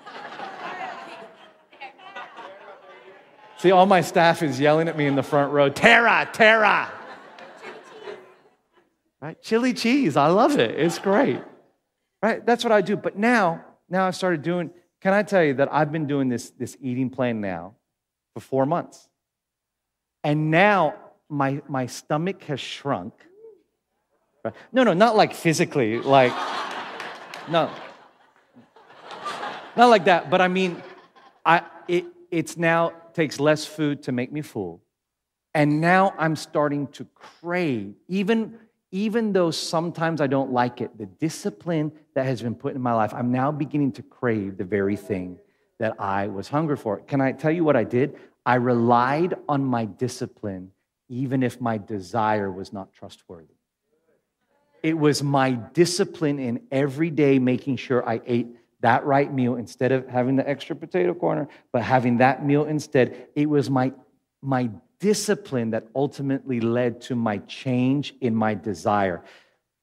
[3.56, 6.92] See, all my staff is yelling at me in the front row Tara, Tara.
[9.24, 9.40] Right?
[9.40, 10.78] Chili cheese, I love it.
[10.78, 11.40] It's great.
[12.22, 12.44] Right?
[12.44, 12.94] That's what I do.
[12.94, 16.50] But now, now I've started doing, can I tell you that I've been doing this,
[16.50, 17.74] this eating plan now
[18.34, 19.08] for four months.
[20.22, 20.96] And now
[21.30, 23.14] my, my stomach has shrunk.
[24.72, 26.34] No, no, not like physically, like,
[27.48, 27.70] no.
[29.74, 30.82] Not like that, but I mean,
[31.46, 34.82] I, it, it's now takes less food to make me full.
[35.54, 38.58] And now I'm starting to crave, even
[38.94, 42.92] even though sometimes I don't like it, the discipline that has been put in my
[42.92, 45.36] life, I'm now beginning to crave the very thing
[45.80, 47.00] that I was hungry for.
[47.00, 48.14] Can I tell you what I did?
[48.46, 50.70] I relied on my discipline,
[51.08, 53.56] even if my desire was not trustworthy.
[54.84, 58.46] It was my discipline in every day making sure I ate
[58.78, 63.26] that right meal instead of having the extra potato corner, but having that meal instead.
[63.34, 63.92] It was my,
[64.40, 64.70] my
[65.04, 69.22] discipline that ultimately led to my change in my desire.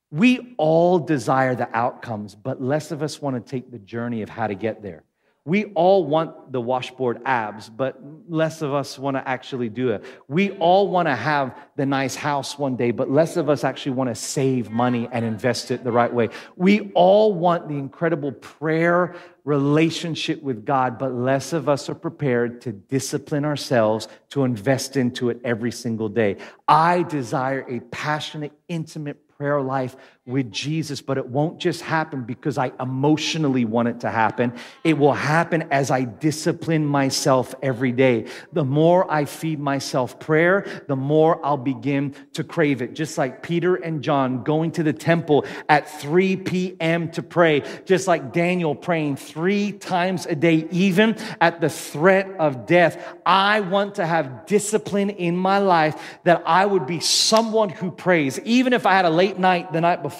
[0.09, 4.29] We all desire the outcomes, but less of us want to take the journey of
[4.29, 5.03] how to get there.
[5.43, 7.99] We all want the washboard abs, but
[8.29, 10.05] less of us want to actually do it.
[10.27, 13.93] We all want to have the nice house one day, but less of us actually
[13.93, 16.29] want to save money and invest it the right way.
[16.57, 22.61] We all want the incredible prayer relationship with God, but less of us are prepared
[22.61, 26.37] to discipline ourselves to invest into it every single day.
[26.67, 29.95] I desire a passionate, intimate prayer life
[30.27, 34.53] with Jesus, but it won't just happen because I emotionally want it to happen.
[34.83, 38.27] It will happen as I discipline myself every day.
[38.53, 42.93] The more I feed myself prayer, the more I'll begin to crave it.
[42.93, 47.09] Just like Peter and John going to the temple at 3 p.m.
[47.13, 52.67] to pray, just like Daniel praying three times a day, even at the threat of
[52.67, 53.03] death.
[53.25, 58.39] I want to have discipline in my life that I would be someone who prays,
[58.41, 60.10] even if I had a late night the night before,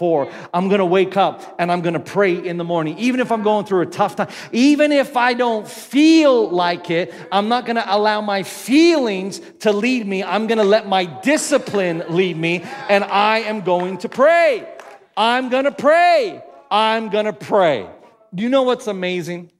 [0.53, 2.97] I'm going to wake up and I'm going to pray in the morning.
[2.97, 7.13] Even if I'm going through a tough time, even if I don't feel like it,
[7.31, 10.23] I'm not going to allow my feelings to lead me.
[10.23, 14.67] I'm going to let my discipline lead me and I am going to pray.
[15.15, 16.43] I'm going to pray.
[16.69, 17.87] I'm going to pray.
[18.33, 19.51] Do you know what's amazing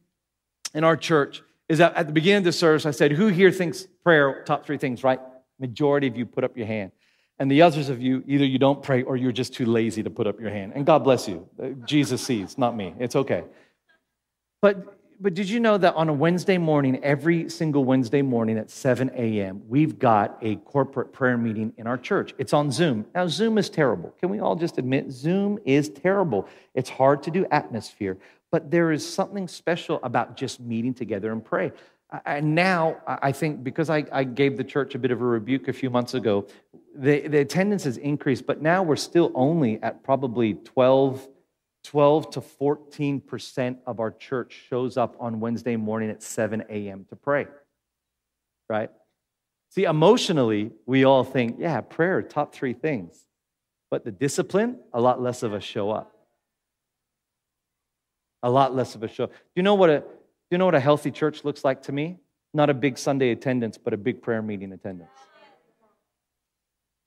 [0.74, 1.44] in our church?
[1.68, 4.66] Is that at the beginning of the service, I said, Who here thinks prayer, top
[4.66, 5.20] three things, right?
[5.60, 6.92] Majority of you put up your hand.
[7.42, 10.12] And the others of you, either you don't pray or you're just too lazy to
[10.12, 10.74] put up your hand.
[10.76, 11.50] And God bless you.
[11.60, 12.94] Uh, Jesus sees, not me.
[13.00, 13.46] It's okay.
[14.62, 18.70] But but did you know that on a Wednesday morning, every single Wednesday morning at
[18.70, 22.36] 7 a.m., we've got a corporate prayer meeting in our church?
[22.38, 23.08] It's on Zoom.
[23.16, 24.14] Now, Zoom is terrible.
[24.20, 26.48] Can we all just admit Zoom is terrible?
[26.76, 28.18] It's hard to do atmosphere,
[28.52, 31.72] but there is something special about just meeting together and pray.
[32.26, 35.70] And now, I think because I, I gave the church a bit of a rebuke
[35.70, 36.46] a few months ago,
[36.96, 41.28] the, the attendance has increased, but now we're still only at probably 12
[41.84, 47.06] 12 to 14% of our church shows up on Wednesday morning at 7 a.m.
[47.10, 47.48] to pray,
[48.70, 48.92] right?
[49.70, 53.26] See, emotionally, we all think, yeah, prayer, top three things.
[53.90, 56.16] But the discipline, a lot less of us show up.
[58.44, 59.28] A lot less of us show.
[59.28, 60.06] Do you know what a, do
[60.52, 62.18] you know what a healthy church looks like to me?
[62.54, 65.10] Not a big Sunday attendance, but a big prayer meeting attendance.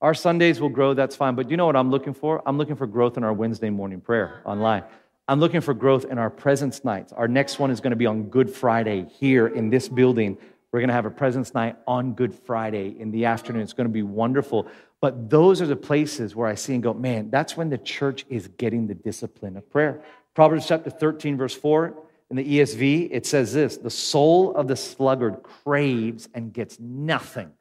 [0.01, 1.35] Our Sundays will grow, that's fine.
[1.35, 2.41] But you know what I'm looking for?
[2.45, 4.83] I'm looking for growth in our Wednesday morning prayer online.
[5.27, 7.11] I'm looking for growth in our presence nights.
[7.13, 10.37] Our next one is going to be on Good Friday here in this building.
[10.71, 13.61] We're going to have a presence night on Good Friday in the afternoon.
[13.61, 14.67] It's going to be wonderful.
[15.01, 18.25] But those are the places where I see and go, man, that's when the church
[18.29, 20.03] is getting the discipline of prayer.
[20.33, 21.95] Proverbs chapter 13, verse 4,
[22.29, 27.51] in the ESV, it says this The soul of the sluggard craves and gets nothing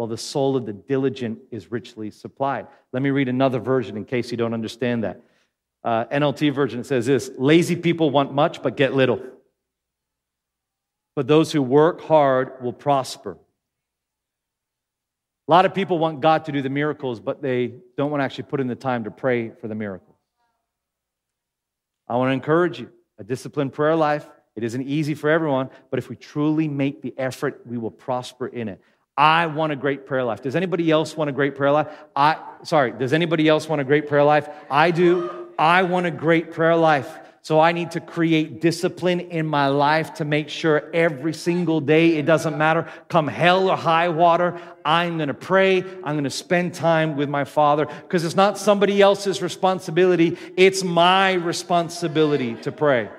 [0.00, 2.66] while the soul of the diligent is richly supplied.
[2.90, 5.20] Let me read another version in case you don't understand that.
[5.84, 9.20] Uh, NLT version says this Lazy people want much but get little.
[11.14, 13.32] But those who work hard will prosper.
[15.46, 18.24] A lot of people want God to do the miracles, but they don't want to
[18.24, 20.16] actually put in the time to pray for the miracles.
[22.08, 22.88] I want to encourage you
[23.18, 24.26] a disciplined prayer life.
[24.56, 28.46] It isn't easy for everyone, but if we truly make the effort, we will prosper
[28.46, 28.80] in it.
[29.20, 30.40] I want a great prayer life.
[30.40, 31.88] Does anybody else want a great prayer life?
[32.16, 34.48] I sorry, does anybody else want a great prayer life?
[34.70, 35.48] I do.
[35.58, 37.18] I want a great prayer life.
[37.42, 42.16] So I need to create discipline in my life to make sure every single day,
[42.16, 45.80] it doesn't matter, come hell or high water, I'm going to pray.
[45.82, 50.38] I'm going to spend time with my Father because it's not somebody else's responsibility.
[50.56, 53.10] It's my responsibility to pray.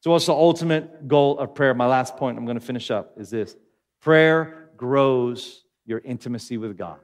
[0.00, 1.72] So what's the ultimate goal of prayer?
[1.72, 3.56] My last point I'm going to finish up is this.
[4.02, 6.98] Prayer grows your intimacy with God.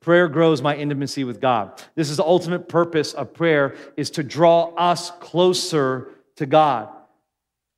[0.00, 1.82] Prayer grows my intimacy with God.
[1.94, 6.88] This is the ultimate purpose of prayer is to draw us closer to God.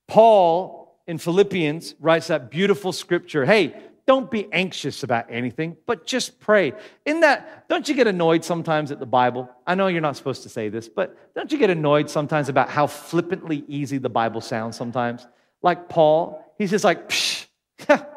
[0.07, 3.45] Paul in Philippians writes that beautiful scripture.
[3.45, 3.75] Hey,
[4.07, 6.73] don't be anxious about anything, but just pray.
[7.05, 9.51] In that, don't you get annoyed sometimes at the Bible?
[9.67, 12.69] I know you're not supposed to say this, but don't you get annoyed sometimes about
[12.69, 15.27] how flippantly easy the Bible sounds sometimes?
[15.61, 17.47] Like Paul, he's just like, Psh,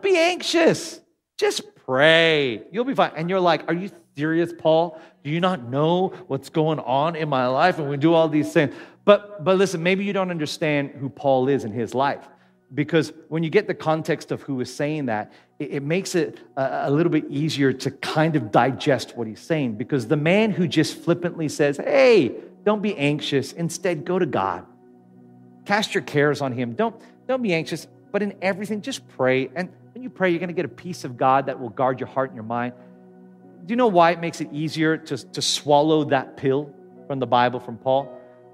[0.00, 1.00] don't be anxious.
[1.36, 2.62] Just pray.
[2.72, 3.12] You'll be fine.
[3.16, 5.00] And you're like, Are you serious, Paul?
[5.22, 7.78] Do you not know what's going on in my life?
[7.78, 8.74] And we do all these things.
[9.04, 12.26] But, but listen, maybe you don't understand who Paul is in his life.
[12.72, 16.38] Because when you get the context of who is saying that, it, it makes it
[16.56, 19.74] a, a little bit easier to kind of digest what he's saying.
[19.74, 22.34] Because the man who just flippantly says, Hey,
[22.64, 24.64] don't be anxious, instead, go to God.
[25.66, 26.72] Cast your cares on him.
[26.74, 26.96] Don't,
[27.26, 27.86] don't be anxious.
[28.12, 29.50] But in everything, just pray.
[29.54, 31.98] And when you pray, you're going to get a peace of God that will guard
[31.98, 32.74] your heart and your mind.
[33.66, 36.72] Do you know why it makes it easier to, to swallow that pill
[37.06, 38.08] from the Bible from Paul?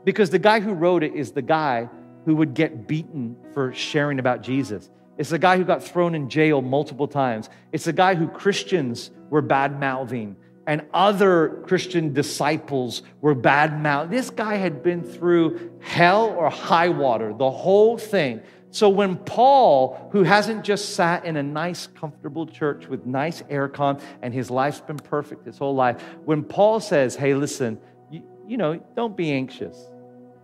[0.05, 1.89] Because the guy who wrote it is the guy
[2.25, 4.91] who would get beaten for sharing about Jesus.
[5.19, 7.49] It's the guy who got thrown in jail multiple times.
[7.73, 14.11] It's the guy who Christians were bad mouthing and other Christian disciples were bad mouthing.
[14.11, 18.41] This guy had been through hell or high water, the whole thing.
[18.77, 24.03] So when Paul, who hasn't just sat in a nice, comfortable church with nice aircon
[24.21, 27.79] and his life's been perfect his whole life, when Paul says, hey, listen,
[28.11, 29.83] you, you know, don't be anxious,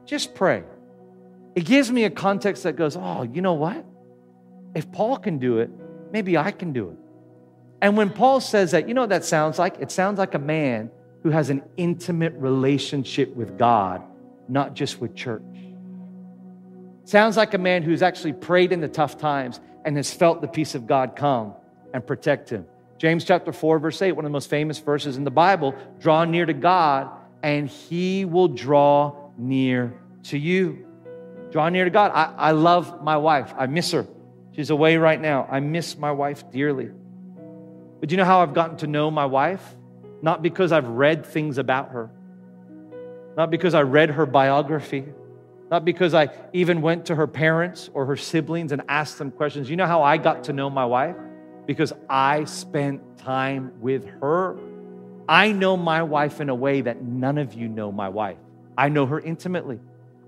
[0.07, 0.65] just pray.
[1.55, 3.85] It gives me a context that goes, oh, you know what?
[4.75, 5.69] If Paul can do it,
[6.11, 6.97] maybe I can do it.
[7.83, 9.77] And when Paul says that, you know what that sounds like?
[9.79, 10.91] It sounds like a man
[11.23, 14.03] who has an intimate relationship with God,
[14.49, 15.43] not just with church.
[17.05, 20.49] Sounds like a man who's actually prayed in the tough times and has felt the
[20.49, 21.55] peace of God come
[21.93, 22.67] and protect him.
[22.99, 26.25] James chapter 4, verse 8, one of the most famous verses in the Bible draw
[26.25, 27.11] near to God,
[27.43, 29.93] and he will draw near
[30.25, 30.87] to you.
[31.51, 32.13] Draw near to God.
[32.15, 33.53] I, I love my wife.
[33.59, 34.07] I miss her.
[34.53, 35.49] She's away right now.
[35.51, 36.91] I miss my wife dearly.
[38.01, 39.77] But you know how I've gotten to know my wife?
[40.23, 42.11] Not because I've read things about her,
[43.37, 45.05] not because I read her biography,
[45.73, 49.69] not because I even went to her parents or her siblings and asked them questions.
[49.69, 51.17] You know how I got to know my wife?
[51.67, 54.59] because I spent time with her.
[55.29, 58.39] I know my wife in a way that none of you know my wife.
[58.77, 59.79] I know her intimately.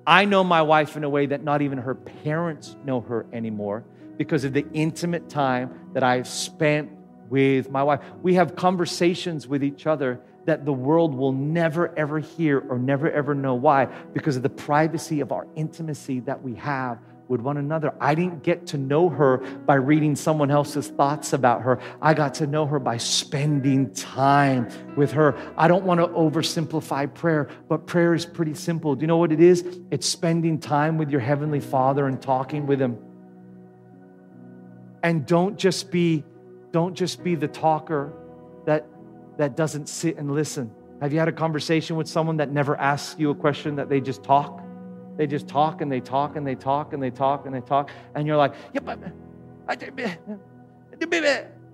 [0.06, 3.84] I know my wife in a way that not even her parents know her anymore
[4.16, 6.90] because of the intimate time that I've spent
[7.30, 8.00] with my wife.
[8.22, 13.10] We have conversations with each other that the world will never ever hear or never
[13.10, 17.56] ever know why because of the privacy of our intimacy that we have with one
[17.56, 17.94] another.
[18.00, 21.80] I didn't get to know her by reading someone else's thoughts about her.
[22.02, 25.34] I got to know her by spending time with her.
[25.56, 28.94] I don't want to oversimplify prayer, but prayer is pretty simple.
[28.94, 29.64] Do you know what it is?
[29.90, 32.98] It's spending time with your Heavenly Father and talking with Him.
[35.02, 36.24] And don't just be,
[36.72, 38.12] don't just be the talker
[39.36, 40.70] that, doesn't sit and listen.
[41.00, 44.00] Have you had a conversation with someone that never asks you a question, that they
[44.00, 44.62] just talk?
[45.16, 47.90] They just talk and they talk and they talk and they talk and they talk.
[48.14, 49.12] And you're like, yep, yeah, but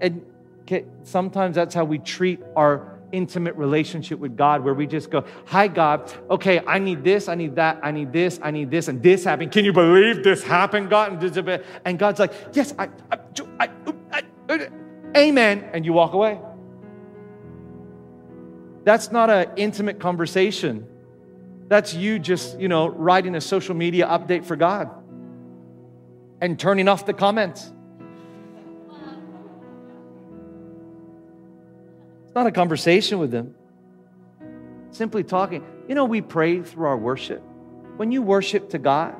[0.00, 0.24] and
[1.02, 5.68] sometimes that's how we treat our intimate relationship with God, where we just go, Hi,
[5.68, 6.12] God.
[6.30, 9.24] Okay, I need this, I need that, I need this, I need this, and this
[9.24, 9.52] happened.
[9.52, 11.22] Can you believe this happened, God?
[11.84, 13.18] And God's like, Yes, I, I,
[13.58, 13.68] I,
[14.48, 14.68] I
[15.16, 15.68] Amen.
[15.72, 16.38] And you walk away.
[18.84, 20.86] That's not an intimate conversation.
[21.68, 24.90] That's you just, you know, writing a social media update for God
[26.40, 27.70] and turning off the comments.
[32.24, 33.54] It's not a conversation with them.
[34.92, 35.64] Simply talking.
[35.88, 37.42] You know, we pray through our worship.
[37.96, 39.14] When you worship to God,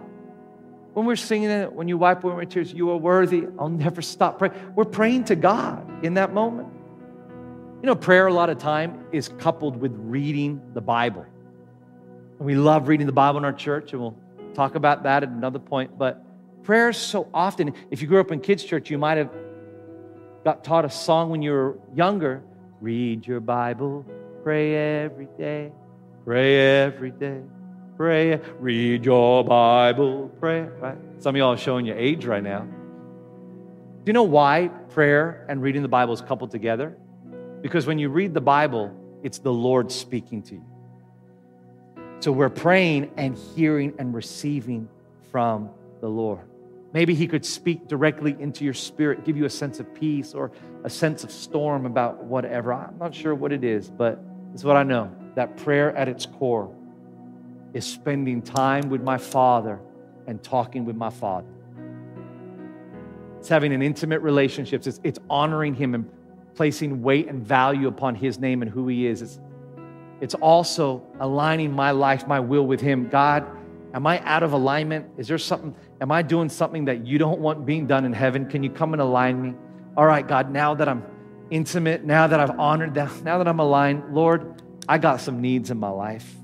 [0.95, 3.47] when we're singing it, when you wipe away my tears, you are worthy.
[3.59, 4.55] I'll never stop praying.
[4.75, 6.69] We're praying to God in that moment.
[7.81, 11.25] You know, prayer a lot of time is coupled with reading the Bible.
[12.39, 14.17] And we love reading the Bible in our church, and we'll
[14.53, 15.97] talk about that at another point.
[15.97, 16.23] But
[16.63, 19.31] prayers so often, if you grew up in kids' church, you might have
[20.45, 22.43] got taught a song when you were younger.
[22.83, 24.05] Read your Bible,
[24.43, 25.73] pray every day,
[26.27, 27.41] pray every day,
[27.97, 30.63] pray, read your Bible, pray.
[30.63, 30.99] Right?
[31.17, 32.61] Some of y'all are showing your age right now.
[32.61, 36.95] Do you know why prayer and reading the Bible is coupled together?
[37.63, 40.65] Because when you read the Bible, it's the Lord speaking to you.
[42.21, 44.89] So we're praying and hearing and receiving
[45.31, 46.41] from the Lord.
[46.93, 50.51] Maybe He could speak directly into your spirit, give you a sense of peace or
[50.85, 52.73] a sense of storm about whatever.
[52.73, 54.19] I'm not sure what it is, but
[54.53, 56.75] it's what I know that prayer at its core
[57.73, 59.79] is spending time with my Father
[60.27, 61.47] and talking with my Father.
[63.39, 64.87] It's having an intimate relationship.
[64.87, 66.11] It's, it's honoring Him and
[66.55, 69.23] placing weight and value upon His name and who He is.
[69.23, 69.41] It's
[70.21, 73.09] it's also aligning my life, my will with Him.
[73.09, 73.47] God,
[73.95, 75.07] am I out of alignment?
[75.17, 78.47] Is there something, am I doing something that you don't want being done in heaven?
[78.47, 79.55] Can you come and align me?
[79.97, 81.05] All right, God, now that I'm
[81.51, 85.71] intimate, now that I've honored that, now that I'm aligned, Lord, I got some needs
[85.71, 86.37] in my life.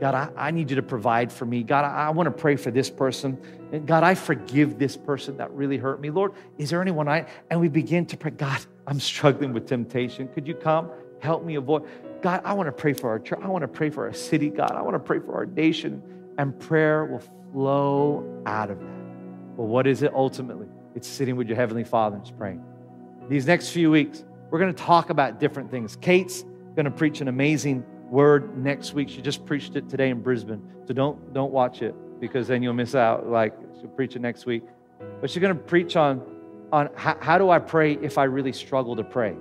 [0.00, 1.62] God, I, I need you to provide for me.
[1.62, 3.38] God, I, I want to pray for this person.
[3.86, 6.10] God, I forgive this person that really hurt me.
[6.10, 10.28] Lord, is there anyone I, and we begin to pray, God, I'm struggling with temptation.
[10.28, 11.84] Could you come help me avoid?
[12.20, 13.38] God, I want to pray for our church.
[13.42, 14.72] I want to pray for our city, God.
[14.72, 16.02] I want to pray for our nation.
[16.38, 17.22] And prayer will
[17.52, 19.56] flow out of that.
[19.56, 20.66] But what is it ultimately?
[20.94, 22.62] It's sitting with your Heavenly Father and just praying.
[23.28, 25.96] These next few weeks, we're going to talk about different things.
[25.96, 29.08] Kate's going to preach an amazing word next week.
[29.08, 30.62] She just preached it today in Brisbane.
[30.86, 33.28] So don't, don't watch it because then you'll miss out.
[33.28, 34.62] Like, she'll preach it next week.
[35.20, 36.22] But she's going to preach on,
[36.74, 39.34] on how, how do I pray if I really struggle to pray?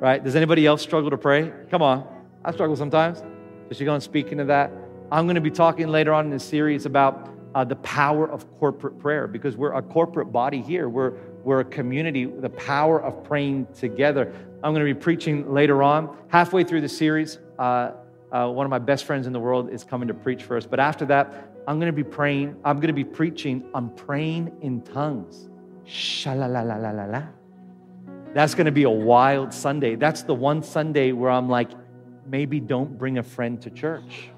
[0.00, 0.22] right?
[0.22, 1.52] Does anybody else struggle to pray?
[1.70, 2.06] Come on.
[2.44, 3.18] I struggle sometimes.
[3.18, 3.26] So
[3.70, 4.70] she's going to speak into that.
[5.10, 8.46] I'm going to be talking later on in this series about uh, the power of
[8.58, 10.88] corporate prayer because we're a corporate body here.
[10.88, 14.32] We're, we're a community, the power of praying together.
[14.62, 16.16] I'm going to be preaching later on.
[16.28, 17.92] Halfway through the series, uh,
[18.30, 20.66] uh, one of my best friends in the world is coming to preach for us.
[20.66, 24.52] But after that, I'm going to be praying, I'm going to be preaching on praying
[24.60, 25.47] in tongues.
[25.88, 27.22] Sha-la-la-la-la-la-la.
[28.34, 29.94] That's going to be a wild Sunday.
[29.96, 31.70] That's the one Sunday where I'm like,
[32.26, 34.28] maybe don't bring a friend to church.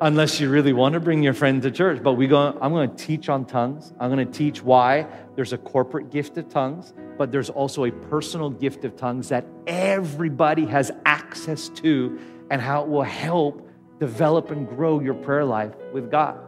[0.00, 2.00] Unless you really want to bring your friend to church.
[2.02, 3.92] But we go, I'm going to teach on tongues.
[3.98, 6.94] I'm going to teach why there's a corporate gift of tongues.
[7.18, 12.18] but there's also a personal gift of tongues that everybody has access to
[12.50, 16.38] and how it will help develop and grow your prayer life with God.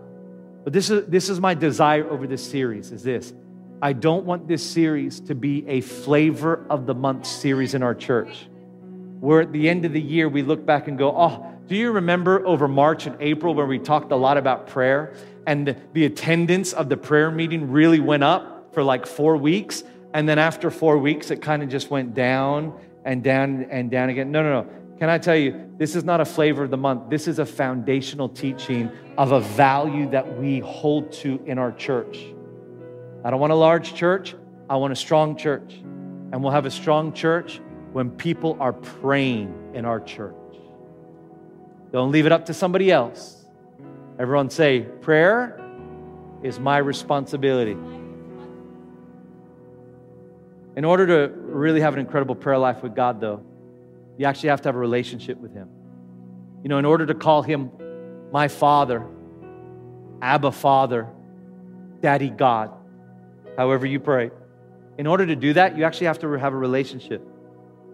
[0.65, 3.33] But this is, this is my desire over this series is this.
[3.81, 7.95] I don't want this series to be a flavor of the month series in our
[7.95, 8.47] church.
[9.19, 11.91] Where at the end of the year, we look back and go, oh, do you
[11.91, 15.15] remember over March and April where we talked a lot about prayer
[15.47, 19.83] and the attendance of the prayer meeting really went up for like four weeks?
[20.15, 24.11] And then after four weeks, it kind of just went down and down and down
[24.11, 24.31] again.
[24.31, 24.71] No, no, no.
[25.03, 27.11] Can I tell you, this is not a flavor of the month.
[27.11, 28.89] This is a foundational teaching
[29.19, 32.25] of a value that we hold to in our church.
[33.25, 34.37] I don't want a large church,
[34.71, 35.75] I want a strong church.
[35.75, 37.61] And we'll have a strong church
[37.93, 40.37] when people are praying in our church.
[41.91, 43.45] Don't leave it up to somebody else.
[44.21, 45.61] Everyone say, prayer
[46.45, 47.77] is my responsibility.
[50.77, 53.45] In order to really have an incredible prayer life with God, though,
[54.19, 55.69] you actually have to have a relationship with Him.
[56.63, 57.71] You know, in order to call Him
[58.33, 59.07] my Father,
[60.21, 61.09] Abba Father,
[62.01, 62.71] Daddy God,
[63.57, 64.31] however you pray,
[64.99, 67.27] in order to do that, you actually have to have a relationship.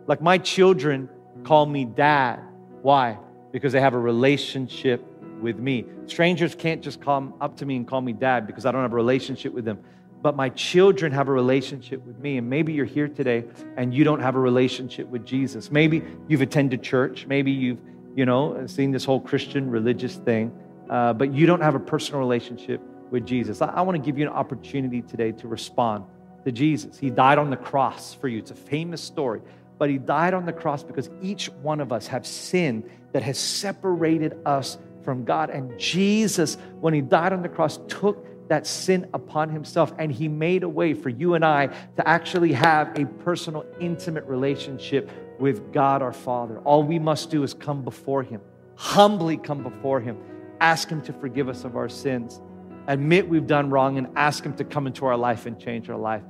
[0.07, 1.09] Like my children
[1.45, 2.41] call me dad.
[2.83, 3.19] Why?
[3.53, 5.05] because they have a relationship
[5.41, 5.85] with me.
[6.07, 8.93] Strangers can't just come up to me and call me dad because I don't have
[8.93, 9.79] a relationship with them.
[10.21, 12.39] But my children have a relationship with me.
[12.39, 13.45] And maybe you're here today
[13.77, 15.71] and you don't have a relationship with Jesus.
[15.71, 17.27] Maybe you've attended church.
[17.27, 17.79] Maybe you've,
[18.17, 20.53] you know, seen this whole Christian religious thing,
[20.91, 23.63] uh, but you don't have a personal relationship with Jesus.
[23.63, 26.05] I, I want to give you an opportunity today to respond
[26.45, 26.99] to Jesus.
[26.99, 28.39] He died on the cross for you.
[28.39, 29.41] It's a famous story
[29.79, 33.39] but he died on the cross because each one of us have sin that has
[33.39, 35.51] separated us from God.
[35.51, 40.27] And Jesus, when he died on the cross, took that sin upon himself and he
[40.27, 45.73] made a way for you and I to actually have a personal, intimate relationship with
[45.73, 46.59] God our Father.
[46.61, 48.41] All we must do is come before him,
[48.75, 50.19] humbly come before him,
[50.61, 52.41] ask him to forgive us of our sins,
[52.87, 55.99] admit we've done wrong, and ask him to come into our life and change our
[55.99, 56.23] life.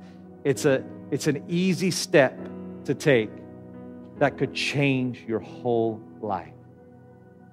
[0.43, 2.37] It's, a, it's an easy step
[2.85, 3.31] to take
[4.19, 6.53] that could change your whole life.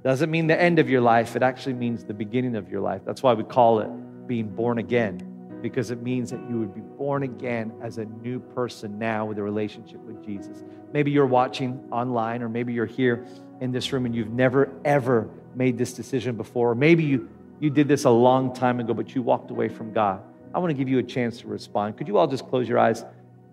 [0.03, 3.03] Doesn't mean the end of your life, it actually means the beginning of your life.
[3.05, 3.91] That's why we call it
[4.27, 8.41] being born again, because it means that you would be born again as a new
[8.41, 10.65] person now with a relationship with Jesus.
[10.93, 13.27] Maybe you're watching online, or maybe you're here
[13.61, 17.29] in this room and you've never, ever made this decision before, or maybe you,
[17.61, 20.23] you did this a long time ago, but you walked away from God.
[20.55, 21.97] I want to give you a chance to respond.
[21.97, 23.05] Could you all just close your eyes?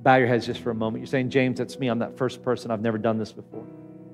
[0.04, 1.02] bow your heads just for a moment.
[1.02, 1.88] You're saying, James, that's me.
[1.88, 2.70] I'm that first person.
[2.70, 3.66] I've never done this before.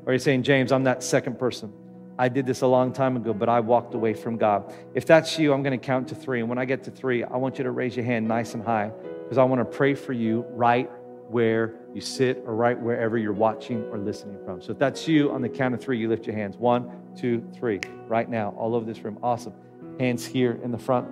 [0.06, 1.74] Or you're saying, James, I'm that second person.
[2.20, 4.74] I did this a long time ago, but I walked away from God.
[4.94, 6.42] If that's you, I'm going to count to three.
[6.42, 8.64] And when I get to three, I want you to raise your hand nice and
[8.64, 8.92] high
[9.24, 10.92] because I want to pray for you right
[11.30, 14.62] where you sit or right wherever you're watching or listening from.
[14.62, 16.58] So if that's you, on the count of three, you lift your hands.
[16.58, 17.80] One, two, three.
[18.08, 19.18] Right now, all over this room.
[19.24, 19.54] Awesome.
[20.00, 21.08] Hands here in the front,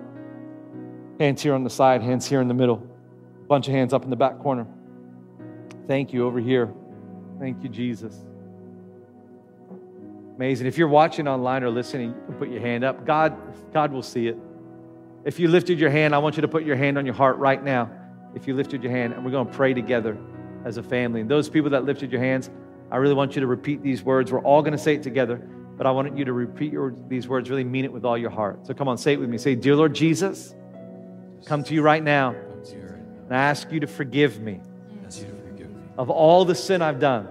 [1.18, 2.86] hands here on the side, hands here in the middle
[3.48, 4.66] bunch of hands up in the back corner.
[5.86, 6.72] Thank you over here.
[7.40, 8.27] Thank you, Jesus.
[10.38, 10.68] Amazing.
[10.68, 13.04] If you're watching online or listening, you can put your hand up.
[13.04, 13.36] God,
[13.74, 14.36] God will see it.
[15.24, 17.38] If you lifted your hand, I want you to put your hand on your heart
[17.38, 17.90] right now.
[18.36, 20.16] If you lifted your hand, and we're going to pray together
[20.64, 21.22] as a family.
[21.22, 22.50] And those people that lifted your hands,
[22.88, 24.30] I really want you to repeat these words.
[24.30, 25.38] We're all going to say it together,
[25.76, 28.30] but I want you to repeat your, these words, really mean it with all your
[28.30, 28.64] heart.
[28.64, 29.38] So come on, say it with me.
[29.38, 30.54] Say, Dear Lord Jesus,
[31.46, 32.36] come to you right now.
[32.70, 34.60] And I ask you to forgive me
[35.96, 37.26] of all the sin I've done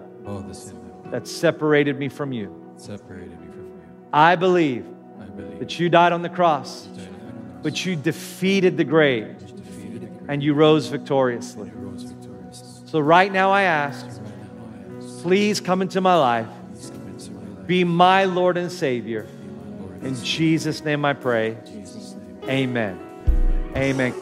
[1.09, 2.66] that separated me from you.
[4.13, 4.85] I believe
[5.59, 6.87] that you died on the cross,
[7.61, 9.35] but you defeated the grave
[10.27, 11.71] and you rose victoriously.
[12.85, 14.05] So right now I ask,
[15.21, 16.47] please come into my life,
[17.65, 19.27] be my Lord and Savior.
[20.01, 21.57] In Jesus' name I pray.
[22.47, 22.99] Amen.
[23.75, 24.13] Amen.